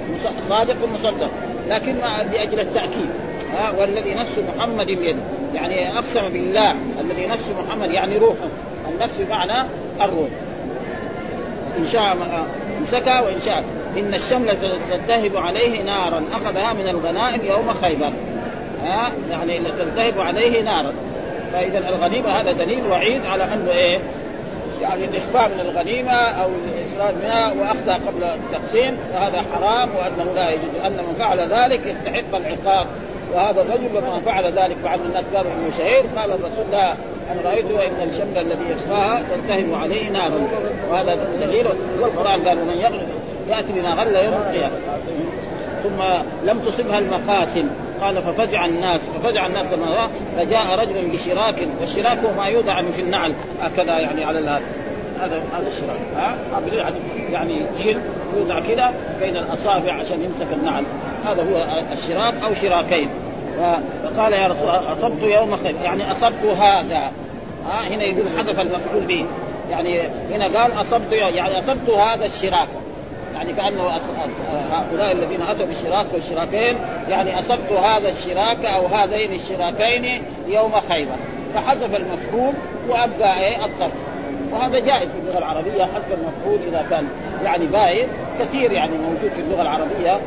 صادق 0.49 0.77
مصدق 0.95 1.31
لكن 1.69 2.01
ما 2.01 2.27
لأجل 2.33 2.61
التأكيد. 2.61 3.11
ها 3.53 3.71
والذي 3.71 4.15
نفس 4.15 4.33
محمد 4.57 4.87
بيده. 4.87 5.21
يعني 5.55 5.99
أقسم 5.99 6.29
بالله 6.29 6.75
الذي 7.01 7.27
نفس 7.27 7.45
محمد 7.59 7.91
يعني 7.91 8.19
روحه 8.19 8.49
النفس 8.95 9.15
بمعنى 9.21 9.69
الروح. 10.01 10.29
إن 11.79 11.87
شاء 11.93 12.17
امسكها 12.79 13.21
وإن 13.21 13.41
شاء 13.41 13.65
إن 13.97 14.15
الشمله 14.15 14.55
تلتهب 14.91 15.37
عليه 15.37 15.83
نارا. 15.83 16.25
أخذها 16.33 16.73
من 16.73 16.89
الغنائم 16.89 17.41
يوم 17.45 17.73
خيبر. 17.83 18.13
ها 18.83 19.13
يعني 19.31 19.59
تلتهب 19.59 20.21
عليه 20.21 20.63
نارا. 20.63 20.93
فإذا 21.53 21.79
الغنيمة 21.79 22.41
هذا 22.41 22.53
دليل 22.53 22.87
وعيد 22.91 23.27
على 23.27 23.45
أنه 23.45 23.71
إيه؟ 23.71 24.01
يعني 24.81 25.05
الإخفاء 25.05 25.49
من 25.49 25.61
الغنيمة 25.61 26.13
أو 26.13 26.49
الاصرار 26.49 27.15
منها 27.15 27.53
وأخذها 27.53 27.95
قبل 27.95 28.25
التقسيم. 28.25 28.99
فهذا 29.13 29.45
حرام 29.55 29.91
وأنه 29.97 30.33
لا 30.35 30.51
يجوز. 30.51 30.85
أن 30.85 30.93
من 30.93 31.15
فعل 31.19 31.41
ذلك 31.41 31.87
يستحق 31.87 32.37
العقاب. 32.37 32.87
وهذا 33.35 33.61
الرجل 33.63 33.89
لما 33.95 34.21
فعل 34.21 34.45
ذلك 34.45 34.77
بعض 34.85 35.01
الناس 35.01 35.25
قالوا 35.35 35.53
إنه 35.53 35.71
شهيد. 35.79 36.05
قال 36.17 36.31
الرسول 36.31 36.71
لا 36.73 36.95
أنا 37.33 37.51
رايته 37.51 37.87
ان 37.87 38.09
الشمل 38.09 38.39
الذي 38.39 38.65
يخفاها 38.71 39.23
تلتهب 39.23 39.75
عليه 39.75 40.11
نار. 40.11 40.33
وهذا 40.91 41.15
دليل. 41.41 41.67
والقرآن 42.01 42.49
قال 42.49 42.67
من 42.67 42.75
يغلب 42.75 43.09
يأتي 43.49 43.73
بما 43.73 43.91
غل 43.91 44.17
يوم 44.17 44.35
القيامة. 44.35 44.77
ثم 45.83 46.03
لم 46.49 46.59
تصبها 46.59 46.99
المقاسم. 46.99 47.69
قال 48.01 48.23
ففزع 48.23 48.67
الناس. 48.67 49.01
ففزع 49.01 49.47
الناس 49.47 49.67
لما 49.73 50.09
فجاء 50.37 50.79
رجل 50.79 51.09
بشراك. 51.13 51.69
والشراك 51.81 52.19
هو 52.19 52.33
ما 52.37 52.47
يوضع 52.47 52.83
في 52.83 53.03
النعل. 53.03 53.35
هكذا 53.61 53.99
يعني 53.99 54.25
على 54.25 54.39
هذا 54.39 54.63
هذا 55.21 55.43
هذا 55.53 55.69
الشراك. 55.69 56.01
ها؟ 56.17 56.37
يعني 57.31 57.67
جلد 57.85 58.03
يوضع 58.37 58.61
كذا 58.61 58.93
بين 59.21 59.37
الأصابع 59.37 59.93
عشان 59.93 60.23
يمسك 60.23 60.53
النعل. 60.53 60.85
هذا 61.25 61.43
هو 61.43 61.85
الشراك 61.93 62.35
أو 62.45 62.55
شراكين. 62.55 63.09
فقال 63.59 64.33
يا 64.33 64.47
رسول 64.47 64.69
الله 64.69 64.93
أصبت 64.93 65.23
يوم 65.23 65.57
خير. 65.57 65.75
يعني 65.85 66.13
أصبت 66.13 66.45
هذا. 66.45 67.13
ها 67.67 67.89
هنا 67.89 68.05
يقول 68.05 68.27
حذف 68.39 68.61
المفعول 68.61 69.05
به. 69.07 69.27
يعني 69.71 70.01
هنا 70.31 70.61
قال 70.61 70.81
أصبت 70.81 71.13
يعني 71.13 71.59
أصبت 71.59 71.91
هذا 71.91 72.27
الشراك. 72.27 72.69
يعني 73.35 73.53
كأنه 73.53 73.83
هؤلاء 74.71 75.13
الذين 75.13 75.43
أتوا 75.43 75.67
بالشراك 75.67 76.07
والشراكين 76.15 76.77
يعني 77.09 77.41
أصبت 77.41 77.73
هذا 77.73 78.09
الشراك 78.09 78.65
أو 78.65 78.87
هذين 78.87 79.33
الشراكين 79.33 80.23
يوم 80.49 80.73
خيبر. 80.89 81.17
فحذف 81.55 81.97
المفعول 81.97 82.55
وأبقى 82.89 83.41
إيه 83.41 83.57
الصرف 83.57 83.93
وهذا 84.53 84.79
جائز 84.79 85.11
في 85.11 85.19
اللغة 85.19 85.39
العربية 85.39 85.83
حذف 85.83 86.13
المفعول 86.13 86.59
إذا 86.69 86.87
كان 86.91 87.09
يعني 87.45 87.67
باين 87.67 88.09
كثير 88.41 88.73
يعني 88.73 88.93
موجود 88.99 89.31
في 89.35 89.41
اللغة 89.41 89.63
العربية 89.63 90.21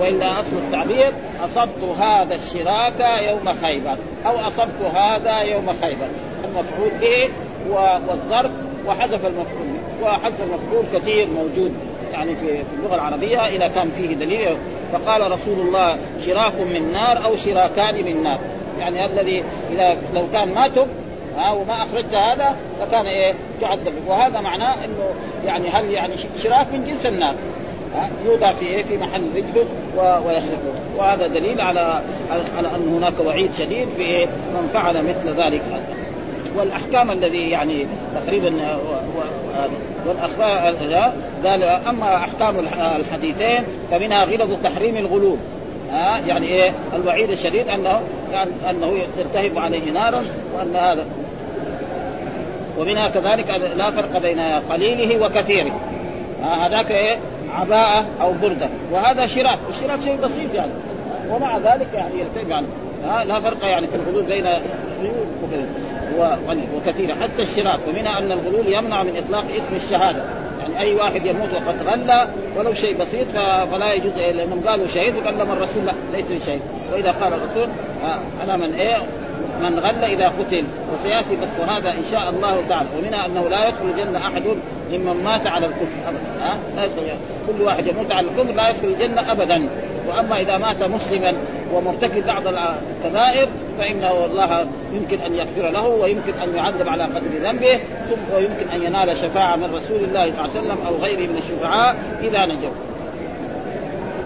وإلا 0.00 0.40
أصل 0.40 0.56
التعبير 0.56 1.12
أصبت 1.44 1.98
هذا 2.00 2.34
الشراك 2.34 3.22
يوم 3.28 3.54
خيبر 3.62 3.96
أو 4.26 4.48
أصبت 4.48 4.82
هذا 4.94 5.38
يوم 5.38 5.66
خيبر. 5.82 6.08
المفعول 6.44 6.90
به 7.00 7.28
والظرف 8.08 8.50
وحذف 8.86 9.26
المفعول 9.26 9.66
وحذف 10.02 10.40
المفعول 10.42 10.84
كثير 10.94 11.28
موجود 11.28 11.72
يعني 12.12 12.36
في 12.36 12.62
اللغة 12.78 12.94
العربية 12.94 13.46
إذا 13.46 13.68
كان 13.68 13.90
فيه 13.90 14.14
دليل. 14.14 14.56
فقال 14.92 15.32
رسول 15.32 15.60
الله 15.60 15.98
شراك 16.26 16.60
من 16.60 16.92
نار 16.92 17.24
أو 17.24 17.36
شراكان 17.36 18.04
من 18.04 18.22
نار. 18.22 18.38
يعني 18.78 19.06
الذي 19.06 19.44
اذا 19.70 19.96
لو 20.14 20.22
كان 20.32 20.54
ما 20.54 20.68
تب 20.68 20.86
ها 21.36 21.52
وما 21.52 21.82
أخرجت 21.82 22.14
هذا 22.14 22.56
فكان 22.80 23.06
إيه 23.06 23.34
تعذب. 23.60 23.94
وهذا 24.06 24.40
معناه 24.40 24.84
إنه 24.84 25.10
يعني 25.46 25.68
هل 25.68 25.90
يعني 25.90 26.14
شراك 26.42 26.66
من 26.72 26.84
جنس 26.84 27.06
النار. 27.06 27.34
يوضع 28.26 28.52
في 28.52 28.66
إيه 28.66 28.82
في 28.82 28.96
محل 28.96 29.22
رجله 29.34 29.66
ويخلقه 30.26 30.74
وهذا 30.96 31.26
دليل 31.26 31.60
على 31.60 32.02
على 32.30 32.68
أن 32.68 32.94
هناك 32.96 33.12
وعيد 33.26 33.50
شديد 33.58 33.88
في 33.96 34.02
إيه 34.02 34.26
من 34.26 34.70
فعل 34.72 35.04
مثل 35.04 35.42
ذلك 35.42 35.62
والأحكام 36.56 37.10
الذي 37.10 37.50
يعني 37.50 37.86
تقريبا 38.14 38.54
والأخبار 40.06 40.74
قال 41.44 41.62
أما 41.62 42.16
أحكام 42.16 42.58
الحديثين 43.00 43.64
فمنها 43.90 44.24
غلظ 44.24 44.62
تحريم 44.62 44.96
الغلول 44.96 45.36
يعني 46.26 46.46
إيه 46.46 46.72
الوعيد 46.94 47.30
الشديد 47.30 47.68
انه 47.68 48.00
يعني 48.32 48.50
أنه 48.70 48.92
تلتهب 49.16 49.58
عليه 49.58 49.90
نارا 49.90 50.24
وأن 50.56 50.76
هذا 50.76 51.06
ومنها 52.78 53.08
كذلك 53.08 53.50
لا 53.76 53.90
فرق 53.90 54.18
بين 54.18 54.40
قليله 54.40 55.26
وكثيره. 55.26 55.80
هذاك 56.42 56.90
إيه؟ 56.90 57.18
عباءة 57.54 58.04
أو 58.20 58.32
بردة. 58.32 58.68
وهذا 58.92 59.26
شراك. 59.26 59.58
الشراك 59.68 60.00
شيء 60.00 60.16
بسيط 60.16 60.54
يعني. 60.54 60.72
ومع 61.30 61.58
ذلك 61.58 61.88
يعني 61.94 62.14
يلتهب 62.14 62.52
عنه 62.52 62.66
لا 63.24 63.40
فرق 63.40 63.64
يعني 63.64 63.86
في 63.86 63.96
الغلول 63.96 64.22
بين 64.22 64.46
وكثيرة 66.76 67.14
حتى 67.14 67.42
الشراك 67.42 67.80
ومنها 67.88 68.18
أن 68.18 68.32
الغلول 68.32 68.66
يمنع 68.66 69.02
من 69.02 69.16
إطلاق 69.16 69.44
اسم 69.44 69.74
الشهادة. 69.74 70.24
يعني 70.60 70.80
أي 70.80 70.94
واحد 70.94 71.26
يموت 71.26 71.48
وقد 71.52 71.82
غلى 71.86 72.28
ولو 72.56 72.74
شيء 72.74 72.96
بسيط 72.96 73.28
فلا 73.70 73.92
يجوز. 73.92 74.12
لأنهم 74.18 74.60
قالوا 74.66 74.86
شهيد 74.86 75.14
لما 75.16 75.52
الرسول 75.52 75.86
لا 75.86 75.92
ليس 76.12 76.42
بشهيد 76.42 76.60
وإذا 76.92 77.10
قال 77.10 77.32
الرسول 77.32 77.68
أنا 78.42 78.56
من 78.56 78.74
إيه؟ 78.74 78.96
من 79.62 79.78
غل 79.78 80.04
إذا 80.04 80.28
قتل. 80.28 80.64
وسيأتي 80.94 81.36
بس 81.36 81.68
هذا 81.68 81.90
إن 81.90 82.04
شاء 82.10 82.30
الله 82.30 82.64
تعالى. 82.68 82.88
ومنها 82.98 83.26
أنه 83.26 83.48
لا 83.48 83.68
يدخل 83.68 83.84
الجنة 83.84 84.18
أحد 84.18 84.42
ممن 84.92 85.24
مات 85.24 85.46
على 85.46 85.66
الكفر. 85.66 85.98
ابدا. 86.08 86.44
ها؟ 86.44 86.58
كل 87.46 87.62
واحد 87.62 87.86
يموت 87.86 88.12
على 88.12 88.26
الكفر 88.28 88.54
لا 88.54 88.68
يدخل 88.68 88.88
الجنة 88.88 89.32
ابدا. 89.32 89.68
وأما 90.08 90.40
إذا 90.40 90.58
مات 90.58 90.82
مسلما 90.82 91.32
ومرتكب 91.74 92.26
بعض 92.26 92.42
الكبائر 92.46 93.48
فإنه 93.78 94.24
الله 94.24 94.66
يمكن 94.92 95.20
أن 95.20 95.34
يغفر 95.34 95.70
له 95.70 95.86
ويمكن 95.88 96.32
أن 96.42 96.56
يعذب 96.56 96.88
على 96.88 97.04
قدر 97.04 97.30
ذنبه 97.42 97.80
ويمكن 98.34 98.68
أن 98.74 98.82
ينال 98.82 99.16
شفاعة 99.16 99.56
من 99.56 99.74
رسول 99.74 100.04
الله 100.04 100.32
صلى 100.32 100.40
الله 100.40 100.42
عليه 100.42 100.60
وسلم 100.60 100.78
أو 100.86 100.96
غيره 100.96 101.30
من 101.30 101.36
الشفعاء 101.36 101.96
إذا 102.22 102.46
نجوا. 102.46 102.70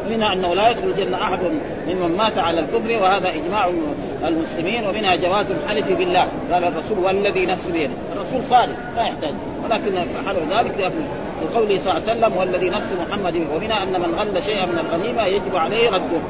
منها 0.09 0.33
أنه 0.33 0.55
لا 0.55 0.71
يدخل 0.71 0.89
الجنة 0.89 1.23
أحد 1.23 1.39
ممن 1.87 2.17
مات 2.17 2.39
على 2.39 2.61
الكفر 2.61 3.03
وهذا 3.03 3.29
إجماع 3.29 3.71
المسلمين 4.25 4.87
ومنها 4.87 5.17
جواز 5.17 5.47
الحلف 5.51 5.93
بالله. 5.93 6.29
قال 6.53 6.65
الرسول 6.65 6.99
والذي 6.99 7.47
نفس 7.47 7.67
بيده. 7.67 7.93
الرسول 8.13 8.45
صادق 8.51 8.77
لا 8.97 9.03
يحتاج. 9.03 9.33
ولكن 9.65 10.09
فعلوا 10.09 10.41
ذلك 10.41 10.93
لقوله 11.43 11.79
صلى 11.79 11.93
الله 11.93 12.03
عليه 12.09 12.13
وسلم 12.13 12.37
والذي 12.37 12.71
نفس 12.71 12.93
محمد. 13.01 13.47
ومنها 13.57 13.83
أن 13.83 14.01
من 14.01 14.15
غل 14.19 14.43
شيئا 14.43 14.67
من 14.67 14.79
الغنيمة 14.79 15.27
يجب 15.27 15.57
عليه 15.57 15.91
رده. 15.91 16.21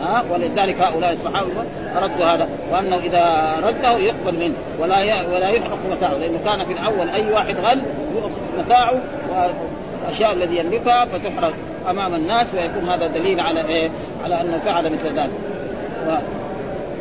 ها؟ 0.00 0.24
ولذلك 0.30 0.80
هؤلاء 0.80 1.12
الصحابة 1.12 1.50
ردوا 1.96 2.24
هذا. 2.24 2.48
وأنه 2.72 2.96
إذا 2.96 3.54
رده 3.62 3.96
يقبل 3.96 4.38
منه 4.38 4.54
ولا 4.80 4.96
ولا 5.34 5.48
يحرق 5.48 5.78
متاعه. 5.90 6.18
لأنه 6.18 6.38
كان 6.44 6.64
في 6.64 6.72
الأول 6.72 7.08
أي 7.08 7.32
واحد 7.32 7.56
غل 7.56 7.82
يؤخذ 8.14 8.30
متاعه 8.58 9.00
والاشياء 9.30 10.32
الذي 10.32 10.56
يملكها 10.56 11.04
فتحرق. 11.04 11.52
أمام 11.90 12.14
الناس 12.14 12.46
ويكون 12.54 12.88
هذا 12.88 13.06
دليل 13.06 13.40
على 13.40 13.64
إيه؟ 13.64 13.90
على 14.24 14.40
أنه 14.40 14.58
فعل 14.58 14.92
مثل 14.92 15.18
ذلك. 15.18 15.30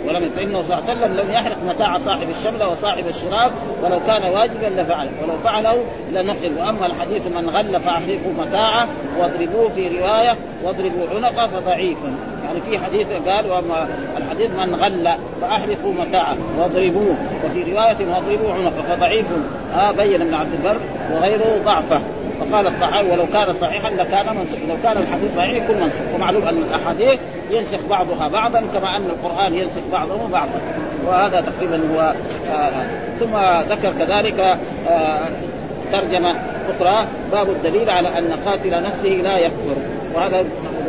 ولم 0.07 0.29
فإنه 0.35 0.61
صلى 0.61 0.77
الله 0.77 0.89
عليه 0.89 0.99
وسلم 0.99 1.19
لم 1.19 1.31
يحرق 1.31 1.57
متاع 1.67 1.99
صاحب 1.99 2.29
الشمله 2.29 2.69
وصاحب 2.69 3.07
الشراب 3.07 3.51
ولو 3.83 3.99
كان 4.07 4.23
واجبا 4.31 4.81
لفعله. 4.81 5.11
ولو 5.23 5.37
فعله 5.43 5.83
لنقل. 6.11 6.51
وأما 6.59 6.85
الحديث 6.85 7.27
من 7.27 7.49
غل 7.49 7.79
فأحرقوا 7.79 8.33
متاعه 8.37 8.87
واضربوه 9.19 9.69
في 9.69 9.87
رواية 9.87 10.37
واضربوا 10.63 11.07
عنقه 11.15 11.47
فضعيف. 11.47 11.97
يعني 12.45 12.61
في 12.61 12.79
حديث 12.79 13.07
قال 13.27 13.51
وأما 13.51 13.87
الحديث 14.17 14.51
من 14.51 14.75
غل 14.75 15.09
فأحرقوا 15.41 15.93
متاعه 15.93 16.37
واضربوه. 16.59 17.15
وفي 17.45 17.63
رواية 17.71 17.97
واضربوا 18.11 18.53
عنقه 18.53 18.95
فضعيف. 18.95 19.25
آه 19.75 19.91
بين 19.91 20.21
ابن 20.21 20.33
عبد 20.33 20.53
البر 20.53 20.77
وغيره 21.11 21.61
ضعفه. 21.65 22.01
فقال 22.39 22.67
الطحاوي 22.67 23.11
ولو 23.11 23.25
كان 23.33 23.53
صحيحا 23.53 23.89
لكان 23.89 24.35
منسوخ 24.35 24.59
لو 24.67 24.75
كان 24.83 24.97
الحديث 24.97 25.35
صحيح 25.35 25.63
يكون 25.63 25.75
منسوخ 25.75 26.15
ومعلوم 26.15 26.43
أن 26.43 26.57
الأحاديث 26.57 27.19
ينسخ 27.49 27.79
بعضها 27.89 28.27
بعضا 28.27 28.63
كما 28.73 28.97
أن 28.97 29.05
القرآن 29.05 29.53
ينسخ 29.53 29.81
بعضه 29.91 30.27
بعضا. 30.27 30.61
وهذا 31.07 31.41
تقريبا 31.41 31.81
هو 31.93 32.13
آه 32.51 32.87
ثم 33.19 33.37
ذكر 33.73 33.93
كذلك 33.99 34.57
آه 34.89 35.27
ترجمة 35.91 36.35
أخرى 36.69 37.05
باب 37.31 37.49
الدليل 37.49 37.89
على 37.89 38.17
أن 38.17 38.33
قاتل 38.45 38.83
نفسه 38.83 39.09
لا 39.09 39.37
يكفر. 39.37 39.75
وهذا 40.15 40.45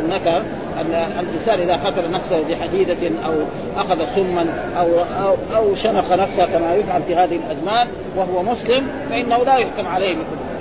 ذكر 0.09 0.43
أن 0.81 0.93
الإنسان 1.19 1.59
إذا 1.59 1.75
قتل 1.75 2.11
نفسه 2.11 2.43
بحديدة 2.49 3.11
أو 3.25 3.33
أخذ 3.77 4.05
سما 4.15 4.45
أو 4.77 4.87
أو 5.23 5.35
أو 5.55 5.75
شنق 5.75 6.13
نفسه 6.13 6.45
كما 6.45 6.75
يفعل 6.75 7.03
في 7.03 7.15
هذه 7.15 7.39
الأزمان 7.45 7.87
وهو 8.15 8.43
مسلم 8.43 8.87
فإنه 9.09 9.37
لا 9.37 9.57
يحكم 9.57 9.87
عليه 9.87 10.15
بكفر 10.15 10.54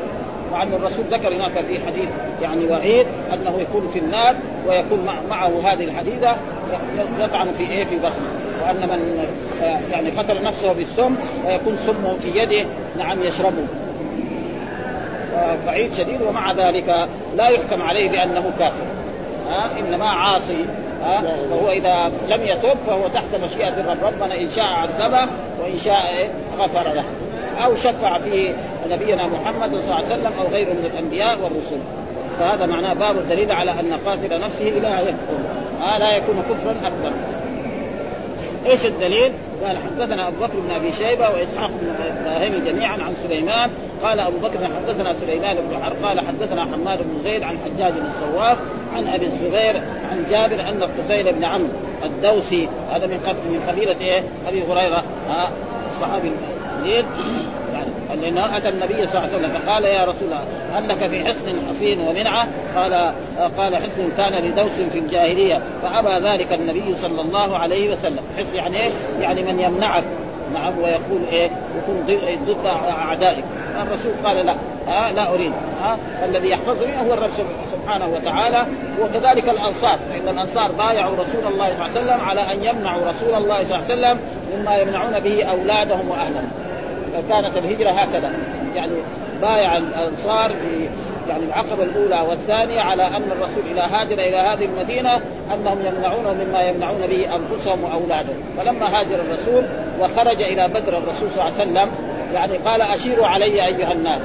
مع 0.55 0.63
ان 0.63 0.75
الرسول 0.75 1.05
ذكر 1.11 1.35
هناك 1.35 1.53
في 1.53 1.81
حديث 1.87 2.09
يعني 2.43 2.67
وعيد 2.67 3.07
أنه 3.33 3.61
يكون 3.61 3.91
في 3.93 3.99
النار 3.99 4.37
ويكون 4.67 5.07
معه 5.31 5.73
هذه 5.73 5.85
الحديدة 5.85 6.37
يطعن 7.19 7.53
في 7.53 7.63
إيه؟ 7.63 7.85
في 7.85 7.97
بطنه. 7.97 8.15
وأن 8.63 8.89
من 8.89 9.27
يعني 9.91 10.11
قتل 10.11 10.43
نفسه 10.43 10.73
بالسم 10.73 11.17
ويكون 11.47 11.77
سمه 11.77 12.15
في 12.15 12.39
يده 12.39 12.69
نعم 12.99 13.23
يشربه. 13.23 13.67
بعيد 15.67 15.95
شديد 15.95 16.23
ومع 16.23 16.53
ذلك 16.53 17.09
لا 17.37 17.49
يحكم 17.49 17.83
عليه 17.83 18.11
بأنه 18.11 18.53
كافر. 18.59 18.85
ها 19.49 19.79
إنما 19.79 20.13
عاصي. 20.13 20.65
ها 21.03 21.37
فهو 21.51 21.71
إذا 21.71 21.95
لم 22.29 22.43
يتب 22.43 22.79
فهو 22.87 23.09
تحت 23.09 23.45
مشيئة 23.45 23.69
الرب 23.69 24.05
ربنا 24.05 24.35
إن 24.41 24.49
شاء 24.51 24.65
عذبه 24.65 25.33
وإن 25.63 25.77
شاء 25.85 26.31
غفر 26.59 26.93
له. 26.95 27.05
أو 27.59 27.77
شفع 27.77 28.19
فيه 28.19 28.55
نبينا 28.91 29.27
محمد 29.27 29.71
صلى 29.71 29.81
الله 29.81 29.95
عليه 29.95 30.07
وسلم 30.07 30.33
أو 30.39 30.47
غيره 30.47 30.73
من 30.73 30.91
الأنبياء 30.95 31.39
والرسل. 31.43 31.79
فهذا 32.39 32.67
معناه 32.67 32.95
باب 32.95 33.17
الدليل 33.17 33.53
على 33.53 33.71
أن 33.71 33.99
قاتل 34.07 34.41
نفسه 34.41 34.65
لا 34.65 35.01
يكفر. 35.01 35.39
آه 35.81 35.99
لا 35.99 36.17
يكون 36.17 36.43
كفرا 36.51 36.73
أكبر. 36.73 37.13
إيش 38.67 38.87
الدليل؟ 38.87 39.33
قال 39.65 39.79
حدثنا 39.79 40.29
أبو 40.29 40.37
بكر 40.41 40.61
بن 40.61 40.71
أبي 40.71 40.93
شيبة 40.93 41.29
وإسحاق 41.29 41.71
بن 41.81 41.95
إبراهيم 42.21 42.65
جميعا 42.65 42.93
عن 43.03 43.15
سليمان. 43.23 43.71
قال 44.03 44.21
أبو 44.21 44.39
بكر 44.39 44.59
حدثنا 44.65 45.15
سليمان 45.15 45.57
بن 45.57 45.85
حرب. 45.85 45.97
قال 46.05 46.21
حدثنا 46.21 46.65
حماد 46.65 46.99
بن 46.99 47.23
زيد 47.25 47.43
عن 47.43 47.59
حجاج 47.65 47.93
بن 47.93 48.07
الصواف 48.07 48.59
عن 48.95 49.07
أبي 49.07 49.27
الزبير 49.27 49.83
عن 50.11 50.27
جابر 50.31 50.61
أن 50.69 50.83
الطفيل 50.83 51.33
بن 51.33 51.45
عمرو 51.45 51.69
الدوسي. 52.05 52.69
هذا 52.91 53.07
من 53.07 53.21
من 53.51 53.65
قبيلة 53.69 54.01
إيه؟ 54.01 54.25
أبي 54.49 54.63
هريرة. 54.63 55.05
الصحابي 55.91 56.33
الجليل 56.85 57.05
يعني 57.73 58.21
لأنه 58.21 58.57
أتى 58.57 58.69
النبي 58.69 59.07
صلى 59.07 59.25
الله 59.25 59.35
عليه 59.35 59.37
وسلم 59.37 59.61
فقال 59.61 59.85
يا 59.85 60.05
رسول 60.05 60.25
الله 60.25 60.45
لك 60.81 61.07
في 61.07 61.25
حصن 61.25 61.53
حصين 61.69 62.01
ومنعة؟ 62.01 62.49
قال 62.77 63.13
قال 63.57 63.77
حصن 63.77 64.09
كان 64.17 64.45
لدوس 64.45 64.73
في 64.93 64.99
الجاهلية 64.99 65.63
فأبى 65.83 66.29
ذلك 66.29 66.53
النبي 66.53 66.97
صلى 66.97 67.21
الله 67.21 67.59
عليه 67.59 67.93
وسلم، 67.93 68.21
حصن 68.39 68.57
يعني 68.57 68.77
إيه؟ 68.77 68.91
يعني 69.21 69.43
من 69.43 69.61
يمنعك 69.61 70.05
نعم 70.55 70.79
ويقول 70.79 71.21
إيه؟ 71.33 71.51
يكون 71.77 72.19
ضد 72.47 72.67
أعدائك، 72.99 73.45
الرسول 73.83 74.13
قال 74.25 74.47
لا 74.47 74.55
ها 74.87 75.13
لا 75.13 75.35
أريد 75.35 75.53
ها 75.81 75.99
الذي 76.25 76.51
يحفظني 76.51 77.09
هو 77.09 77.15
الرب 77.15 77.31
سبحانه 77.73 78.07
وتعالى 78.07 78.67
وكذلك 79.01 79.49
الأنصار 79.49 79.99
فإن 80.11 80.29
الأنصار 80.29 80.73
بايعوا 80.73 81.17
رسول 81.17 81.53
الله 81.53 81.73
صلى 81.73 81.87
الله 81.87 82.01
عليه 82.01 82.01
وسلم 82.01 82.21
على 82.21 82.41
أن 82.41 82.65
يمنعوا 82.65 83.09
رسول 83.09 83.35
الله 83.35 83.65
صلى 83.65 83.77
الله 83.77 83.85
عليه 83.91 83.95
وسلم 83.95 84.21
مما 84.57 84.77
يمنعون 84.77 85.21
به 85.21 85.45
أولادهم 85.45 86.09
وأهلهم 86.09 86.64
كانت 87.29 87.57
الهجرة 87.57 87.91
هكذا. 87.91 88.33
يعني 88.75 88.93
بايع 89.43 89.77
الأنصار 89.77 90.49
في 90.49 90.89
يعني 91.29 91.45
العقبة 91.45 91.83
الأولى 91.83 92.29
والثانية 92.29 92.81
على 92.81 93.07
أن 93.07 93.23
الرسول 93.33 93.63
إذا 93.71 93.83
هاجر 93.83 94.19
إلى 94.19 94.37
هذه 94.37 94.65
المدينة 94.65 95.21
أنهم 95.55 95.79
يمنعونه 95.87 96.33
مما 96.45 96.63
يمنعون 96.63 97.01
به 97.07 97.37
أنفسهم 97.37 97.85
وأولادهم. 97.85 98.37
فلما 98.59 99.01
هاجر 99.01 99.15
الرسول 99.15 99.65
وخرج 100.01 100.43
إلى 100.43 100.69
بدر 100.69 100.99
الرسول 100.99 101.31
صلى 101.31 101.49
الله 101.49 101.61
عليه 101.61 101.71
وسلم 101.71 101.91
يعني 102.35 102.57
قال 102.57 102.83
أشيروا 102.83 103.27
علي 103.27 103.67
أيها 103.67 103.93
الناس. 103.93 104.23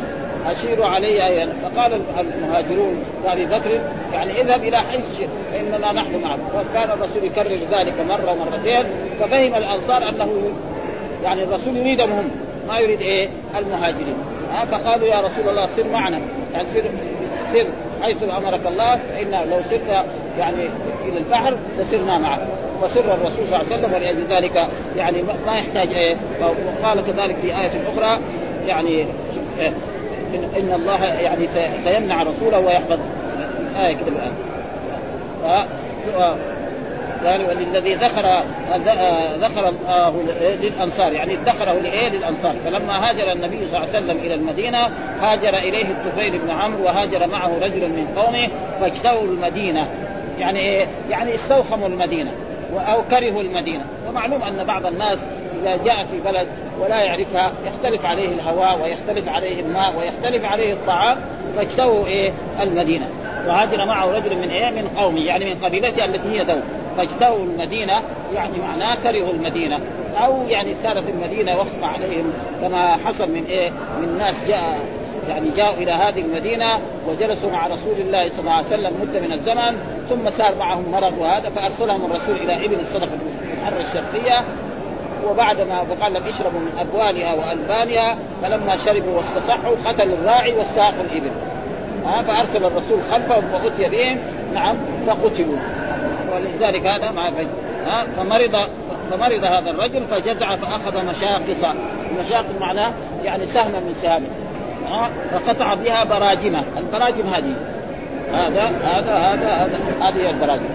أشيروا 0.47 0.85
علي 0.85 1.27
أيها 1.27 1.47
فقال 1.63 2.01
المهاجرون 2.19 3.03
كأبي 3.23 3.45
بكر 3.45 3.79
يعني 4.13 4.41
اذهب 4.41 4.63
إلى 4.63 4.77
حيث 4.77 5.17
شئت 5.17 5.29
فإننا 5.51 5.91
نحن 5.91 6.21
معك. 6.23 6.39
وكان 6.55 6.89
الرسول 6.89 7.23
يكرر 7.23 7.59
ذلك 7.71 7.99
مرة 7.99 8.31
ومرتين 8.31 8.83
ففهم 9.19 9.55
الأنصار 9.55 10.09
أنه 10.09 10.29
يعني 11.23 11.43
الرسول 11.43 11.77
يريدهم 11.77 12.11
هم. 12.11 12.48
ما 12.69 12.79
يريد 12.79 13.01
إيه؟ 13.01 13.29
المهاجرين. 13.57 14.15
ها 14.51 14.65
فقالوا 14.65 15.07
يا 15.07 15.19
رسول 15.21 15.49
الله 15.49 15.67
سر 15.67 15.87
معنا. 15.87 16.19
يعني 16.53 16.67
سر 16.73 16.83
سر 17.53 17.65
حيث 18.01 18.23
أمرك 18.23 18.67
الله 18.67 18.95
فإن 18.95 19.49
لو 19.49 19.57
سرت 19.69 20.05
يعني 20.39 20.69
إلى 21.05 21.17
البحر 21.17 21.53
لسرنا 21.79 22.17
معك. 22.17 22.39
وسر 22.81 23.13
الرسول 23.13 23.47
صلى 23.47 23.61
الله 23.61 23.65
عليه 23.71 23.77
وسلم 23.77 23.93
ولأجل 23.93 24.23
ذلك 24.29 24.67
يعني 24.97 25.23
ما 25.45 25.57
يحتاج 25.57 25.93
إيه؟ 25.93 26.17
وقال 26.41 27.05
كذلك 27.05 27.35
في 27.35 27.47
آية 27.47 27.71
أخرى 27.93 28.19
يعني 28.67 28.89
إيه 29.59 29.73
إن 30.33 30.73
الله 30.73 31.05
يعني 31.05 31.47
سيمنع 31.83 32.23
رسوله 32.23 32.59
ويحفظ. 32.59 32.99
آية 33.77 33.93
كده 33.95 34.07
الآن. 34.07 34.33
قال 37.25 37.45
وللذي 37.45 37.95
ذخر 37.95 38.43
ذخر 39.39 39.69
الله 39.69 40.23
للأنصار 40.61 41.13
يعني 41.13 41.33
ادخره 41.33 41.73
لإيه؟ 41.73 42.09
للأنصار. 42.09 42.55
فلما 42.65 43.09
هاجر 43.09 43.31
النبي 43.31 43.57
صلى 43.57 43.65
الله 43.65 43.79
عليه 43.79 43.89
وسلم 43.89 44.17
إلى 44.17 44.33
المدينة 44.33 44.89
هاجر 45.21 45.57
إليه 45.57 45.85
الطفيل 45.85 46.39
بن 46.39 46.49
عمرو 46.49 46.83
وهاجر 46.83 47.27
معه 47.27 47.59
رجل 47.61 47.89
من 47.89 48.07
قومه 48.17 48.47
فاجتووا 48.79 49.23
المدينة. 49.23 49.87
يعني 50.39 50.59
إيه؟ 50.59 50.87
يعني 51.09 51.35
استوخموا 51.35 51.87
المدينة 51.87 52.31
أو 52.73 53.03
كرهوا 53.03 53.41
المدينة. 53.41 53.85
ومعلوم 54.09 54.43
أن 54.43 54.63
بعض 54.63 54.85
الناس 54.85 55.19
إذا 55.61 55.77
جاء 55.85 56.05
في 56.05 56.31
بلد 56.31 56.47
ولا 56.79 57.01
يعرفها 57.01 57.51
يختلف 57.65 58.05
عليه 58.05 58.27
الهواء 58.27 58.81
ويختلف 58.81 59.29
عليه 59.29 59.61
الماء 59.61 59.95
ويختلف 59.99 60.45
عليه 60.45 60.73
الطعام 60.73 61.17
فاجتووا 61.55 62.05
إيه؟ 62.05 62.31
المدينة. 62.61 63.07
وهاجر 63.49 63.85
معه 63.85 64.05
رجل 64.05 64.37
من 64.37 64.49
إيه 64.49 64.69
من 64.69 64.87
قومه 64.87 65.21
يعني 65.21 65.53
من 65.53 65.59
قبيلته 65.59 66.05
التي 66.05 66.29
هي 66.29 66.43
دو 66.45 66.59
فاجتووا 66.97 67.45
المدينة 67.45 68.01
يعني 68.35 68.59
معناه 68.59 68.95
كرهوا 68.95 69.33
المدينة. 69.33 69.79
أو 70.25 70.47
يعني 70.47 70.75
صارت 70.83 71.09
المدينة 71.09 71.59
وخف 71.59 71.83
عليهم 71.83 72.33
كما 72.61 72.97
حصل 73.05 73.31
من 73.31 73.45
إيه؟ 73.45 73.69
من 74.01 74.17
ناس 74.17 74.43
جاء 74.47 74.79
يعني 75.29 75.49
جاءوا 75.55 75.77
إلى 75.77 75.91
هذه 75.91 76.21
المدينة 76.21 76.79
وجلسوا 77.07 77.51
مع 77.51 77.67
رسول 77.67 77.99
الله 77.99 78.29
صلى 78.29 78.39
الله 78.39 78.51
عليه 78.51 78.67
وسلم 78.67 78.91
مدة 79.01 79.19
من 79.19 79.31
الزمن 79.31 79.77
ثم 80.09 80.29
صار 80.37 80.55
معهم 80.55 80.91
مرض 80.91 81.17
وهذا 81.19 81.49
فأرسلهم 81.49 82.05
الرسول 82.05 82.35
إلى 82.35 82.65
ابن 82.65 82.79
الصدقه 82.79 83.09
الحره 83.53 83.81
الشرقية. 83.81 84.43
وبعد 85.27 85.61
ما 85.61 85.83
فقال 85.83 86.13
لهم 86.13 86.23
اشربوا 86.23 86.59
من 86.59 86.71
أبوالها 86.79 87.33
وألبانها 87.33 88.17
فلما 88.41 88.77
شربوا 88.77 89.17
واستصحوا 89.17 89.75
قتلوا 89.85 90.15
الراعي 90.17 90.53
واستاقوا 90.53 91.03
الإبل. 91.11 91.31
ها 92.05 92.21
فارسل 92.21 92.65
الرسول 92.65 92.99
خلفهم 93.11 93.43
وأتي 93.53 93.89
بهم. 93.89 94.17
نعم 94.53 94.75
فقتلوا. 95.07 95.57
ولذلك 96.35 96.85
هذا 96.85 97.11
ما 97.11 97.29
ها 97.85 98.05
فمرض 98.17 98.67
فمرض 99.11 99.43
هذا 99.43 99.71
الرجل 99.71 100.05
فجزع 100.05 100.55
فأخذ 100.55 101.05
مشاقص. 101.05 101.75
مشاقص 102.19 102.59
معناه 102.59 102.91
يعني 103.23 103.47
سهما 103.47 103.79
من 103.79 103.95
سهامه 104.01 104.27
ها 104.87 105.09
فقطع 105.31 105.73
بها 105.73 106.03
براجمه. 106.03 106.63
البراجم 106.77 107.33
هذه. 107.33 107.55
هذا 108.33 108.71
هذا 108.83 109.13
هذا 109.13 109.47
هذا 109.47 109.79
هذه 110.01 110.29
البراجم. 110.29 110.69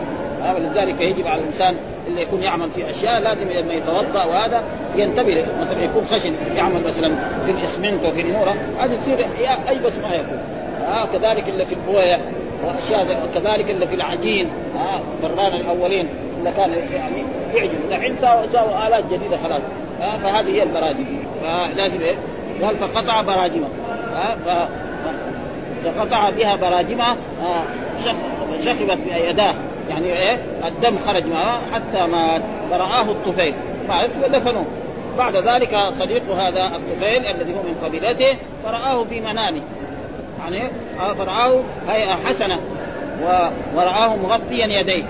ولذلك 0.55 1.01
يجب 1.01 1.27
على 1.27 1.41
الإنسان 1.41 1.77
اللي 2.07 2.23
يكون 2.23 2.43
يعمل 2.43 2.71
في 2.71 2.91
أشياء 2.91 3.21
لازم 3.21 3.51
لما 3.51 3.75
يتوضأ 3.75 4.25
وهذا 4.25 4.63
ينتبه 4.97 5.47
مثلا 5.61 5.83
يكون 5.83 6.05
خشن 6.05 6.35
يعمل 6.57 6.81
مثلا 6.87 7.17
في 7.47 7.51
الإسمنت 7.51 8.05
وفي 8.05 8.21
النورة. 8.21 8.55
هذه 8.81 8.97
تصير 8.97 9.27
أي 9.69 9.79
بس 9.79 9.93
ما 10.03 10.15
يكون. 10.15 10.39
آه 10.85 11.05
كذلك 11.07 11.49
اللي 11.49 11.65
في 11.67 11.75
البوية 11.75 12.21
وأشياء 12.65 13.29
كذلك 13.35 13.71
اللي 13.71 13.87
في 13.87 13.95
العجين 13.95 14.49
آه 14.77 15.01
فران 15.23 15.55
الأولين 15.55 16.09
اللي 16.39 16.53
كان 16.53 16.71
يعني 16.71 17.25
يعجب 17.55 17.89
دحين 17.91 18.17
ساووا 18.21 18.87
آلات 18.87 19.05
جديدة 19.13 19.39
خلاص. 19.45 19.63
آه 20.01 20.17
فهذه 20.17 20.49
هي 20.49 20.63
البراجم 20.63 21.05
فلازم 21.43 22.01
إيه؟ 22.01 22.15
قال 22.63 22.77
فقطع 22.77 23.23
براجمه. 23.23 23.67
آه 24.13 24.35
ف... 24.35 24.69
فقطع 25.85 26.31
بها 26.31 26.57
براجمه 26.57 27.11
آه 27.43 27.65
شخبت 28.65 28.99
بيداه 28.99 29.55
يعني 29.89 30.07
إيه؟ 30.13 30.39
الدم 30.69 30.99
خرج 30.99 31.27
معه 31.27 31.59
حتى 31.75 32.07
مات 32.07 32.43
فرآه 32.71 33.03
الطفيل. 33.03 33.55
ودفنوه 34.25 34.65
بعد 35.19 35.37
ذلك 35.37 35.79
صديق 35.99 36.23
هذا 36.31 36.77
الطفيل 36.77 37.27
الذي 37.27 37.53
هو 37.55 37.63
من 37.63 37.77
قبيلته 37.85 38.37
فرآه 38.65 39.05
في 39.05 39.21
منامه. 39.21 39.61
يعني 40.51 40.71
فرآه 41.19 41.61
هيئة 41.89 42.15
حسنة 42.25 42.61
ورآه 43.75 44.17
مغطيا 44.17 44.67
يديه. 44.67 45.05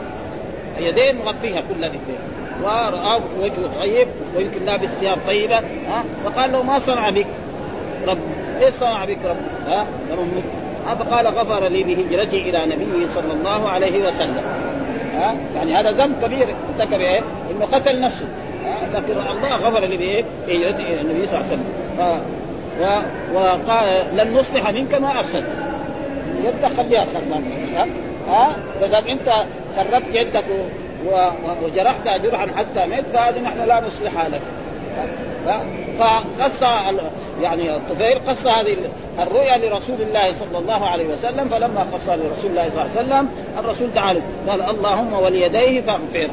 يديه 0.79 1.13
مغطيها 1.13 1.61
كل 1.61 1.85
الاثنين 1.85 2.19
ورآه 2.63 3.21
وجهه 3.41 3.81
طيب 3.81 4.09
ويمكن 4.37 4.65
لابس 4.65 4.89
ثياب 4.89 5.19
طيبة 5.27 5.57
ها؟ 5.59 6.05
فقال 6.25 6.53
له 6.53 6.63
ما 6.63 6.79
صنع 6.79 7.11
بك؟ 7.11 7.27
رب 8.07 8.19
إيش 8.61 8.75
صنع 8.75 9.05
بك 9.05 9.19
رب؟ 9.25 9.37
ها؟ 9.67 9.87
فقال 10.95 11.27
غفر 11.27 11.69
لي 11.69 11.83
بهجرتي 11.83 12.37
إلى 12.37 12.67
نبيه 12.67 13.07
صلى 13.15 13.33
الله 13.33 13.69
عليه 13.69 14.09
وسلم. 14.09 14.43
ها؟ 15.15 15.37
يعني 15.57 15.75
هذا 15.75 15.91
ذنب 15.91 16.25
كبير. 16.25 16.55
ارتكب 16.79 17.01
إيه؟ 17.01 17.21
إنه 17.51 17.67
قتل 17.73 18.01
نفسه. 18.01 18.27
لكن 18.95 19.13
الله 19.13 19.57
غفر 19.57 19.87
لي؟ 19.87 20.25
بهجرتي 20.47 20.83
إلى 20.83 21.01
النبي 21.01 21.27
صلى 21.27 21.41
الله 21.41 21.51
عليه 21.51 21.63
وسلم. 21.63 21.65
وقال 23.35 24.17
لن 24.17 24.35
نصلح 24.35 24.71
منك 24.71 24.95
ما 24.95 25.21
افسد 25.21 25.45
يدك 26.43 26.73
خليها 26.77 27.07
ها؟ 27.75 27.87
ها؟ 28.29 28.57
فاذا 28.81 28.99
أنت 28.99 29.33
خربت 29.77 30.05
يدك. 30.13 30.45
وجرحت 31.63 32.09
جرحا 32.23 32.47
حتى 32.57 32.87
ميت 32.87 33.05
فهذه 33.13 33.41
نحن 33.41 33.65
لا 33.67 33.81
نصلحها 33.81 34.29
لك. 34.29 34.41
فقص 35.99 36.63
يعني 37.43 37.77
الطفيل 37.77 38.19
قص 38.27 38.47
هذه 38.47 38.77
الرؤيا 39.23 39.59
لرسول 39.59 40.03
الله 40.03 40.33
صلى 40.33 40.59
الله 40.59 40.87
عليه 40.87 41.07
وسلم 41.07 41.49
فلما 41.49 41.87
قصها 41.93 42.17
لرسول 42.17 42.51
الله 42.51 42.71
صلى 42.71 42.83
الله 42.83 42.91
عليه 42.97 43.09
وسلم 43.09 43.29
الرسول 43.59 43.95
تعالى 43.95 44.21
قال 44.49 44.63
اللهم 44.63 45.13
وليديه 45.13 45.81
فاغفر. 45.81 46.31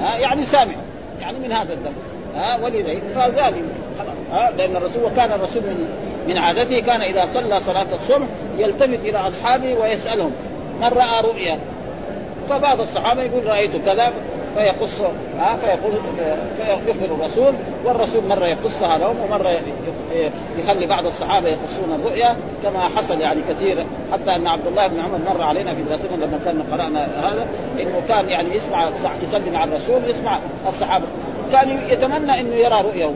يعني 0.00 0.46
سامع 0.46 0.74
يعني 1.20 1.38
من 1.38 1.52
هذا 1.52 1.72
الذنب 1.72 1.96
ها؟ 2.34 2.64
وليديه. 2.64 2.98
فذلك 3.14 3.64
خلاص 3.98 4.16
ها؟ 4.32 4.50
لأن 4.50 4.76
الرسول 4.76 5.04
وكان 5.04 5.32
الرسول 5.32 5.62
من 5.62 5.88
من 6.28 6.38
عادته 6.38 6.80
كان 6.80 7.00
إذا 7.00 7.28
صلى 7.34 7.60
صلاة 7.60 7.86
الصبح 7.94 8.26
يلتفت 8.58 9.00
إلى 9.04 9.18
أصحابه 9.18 9.74
ويسألهم 9.74 10.32
من 10.80 10.88
رأى 10.88 11.22
رؤيا؟ 11.22 11.58
فبعض 12.48 12.80
الصحابة 12.80 13.22
يقول 13.22 13.46
رأيت 13.46 13.76
كذا 13.76 14.12
فيقص 14.54 15.00
ها؟ 15.38 15.56
فيقول 15.56 15.92
فيخبر 16.56 17.14
الرسول 17.14 17.54
والرسول 17.84 18.24
مرة 18.28 18.46
يقصها 18.46 18.98
لهم 18.98 19.16
ومرة 19.20 19.60
يخلي 20.58 20.86
بعض 20.86 21.06
الصحابة 21.06 21.48
يقصون 21.48 22.00
الرؤيا 22.00 22.36
كما 22.62 22.88
حصل 22.96 23.20
يعني 23.20 23.40
كثير 23.48 23.86
حتى 24.12 24.34
أن 24.36 24.46
عبد 24.46 24.66
الله 24.66 24.86
بن 24.86 25.00
عمر 25.00 25.18
مر 25.34 25.42
علينا 25.42 25.74
في 25.74 25.82
دراستنا 25.82 26.24
لما 26.24 26.40
كنا 26.44 26.64
قرأنا 26.72 27.04
هذا 27.04 27.46
إنه 27.80 28.02
كان 28.08 28.28
يعني 28.28 28.56
يسمع 28.56 28.90
يصلي 29.22 29.50
مع 29.50 29.64
الرسول 29.64 30.10
يسمع 30.10 30.40
الصحابة 30.68 31.04
كان 31.52 31.78
يتمنى 31.88 32.40
إنه 32.40 32.54
يرى 32.54 32.82
رؤيه 32.82 33.10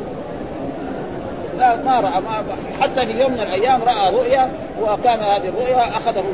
ما 1.60 2.00
رأى 2.00 2.20
ما 2.20 2.44
حتى 2.80 3.06
في 3.06 3.20
يوم 3.20 3.32
من 3.32 3.40
الأيام 3.40 3.82
رأى 3.82 4.14
رؤيا 4.14 4.50
وكان 4.82 5.20
هذه 5.20 5.48
الرؤيا 5.48 5.88
اخذه 5.88 6.24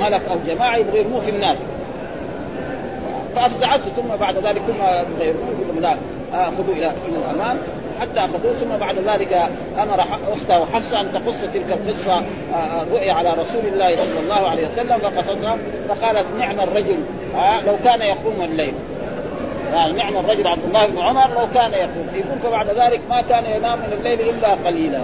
ملك 0.00 0.22
أو 0.30 0.36
جماعة 0.46 0.76
يبغى 0.76 0.98
يرموه 0.98 1.20
في 1.20 1.30
النار 1.30 1.56
فأفزعته 3.36 3.90
ثم 3.96 4.16
بعد 4.20 4.36
ذلك 4.36 4.62
ثم 4.66 4.82
يرموه 5.22 5.80
لا 5.80 5.96
خذوا 6.32 6.74
إلى 6.74 6.86
إلى 6.86 7.16
الامام 7.24 7.56
حتى 8.00 8.20
أخذوه 8.20 8.52
ثم 8.52 8.76
بعد 8.76 8.98
ذلك 8.98 9.50
أمر 9.82 10.00
أخته 10.00 10.66
حفصة 10.74 11.00
أن 11.00 11.12
تقص 11.12 11.40
تلك 11.54 11.66
القصة 11.68 12.22
الرؤيا 12.82 13.12
على 13.12 13.30
رسول 13.30 13.66
الله 13.72 13.96
صلى 13.96 14.20
الله 14.20 14.48
عليه 14.48 14.66
وسلم 14.66 14.98
فقصصها 14.98 15.58
فقالت 15.88 16.26
نعم 16.38 16.60
الرجل 16.60 16.98
لو 17.66 17.76
كان 17.84 18.00
يقوم 18.00 18.42
الليل. 18.42 18.74
يعني 19.72 19.92
نعم 19.92 20.16
الرجل 20.16 20.46
عبد 20.46 20.64
الله 20.64 20.86
بن 20.86 20.98
عمر 20.98 21.28
لو 21.40 21.46
كان 21.54 21.72
يقوم 21.72 22.06
يقول 22.14 22.38
فبعد 22.42 22.66
ذلك 22.66 23.00
ما 23.10 23.22
كان 23.22 23.44
ينام 23.44 23.78
من 23.78 23.92
الليل 23.92 24.20
إلا 24.20 24.54
قليلا. 24.66 25.00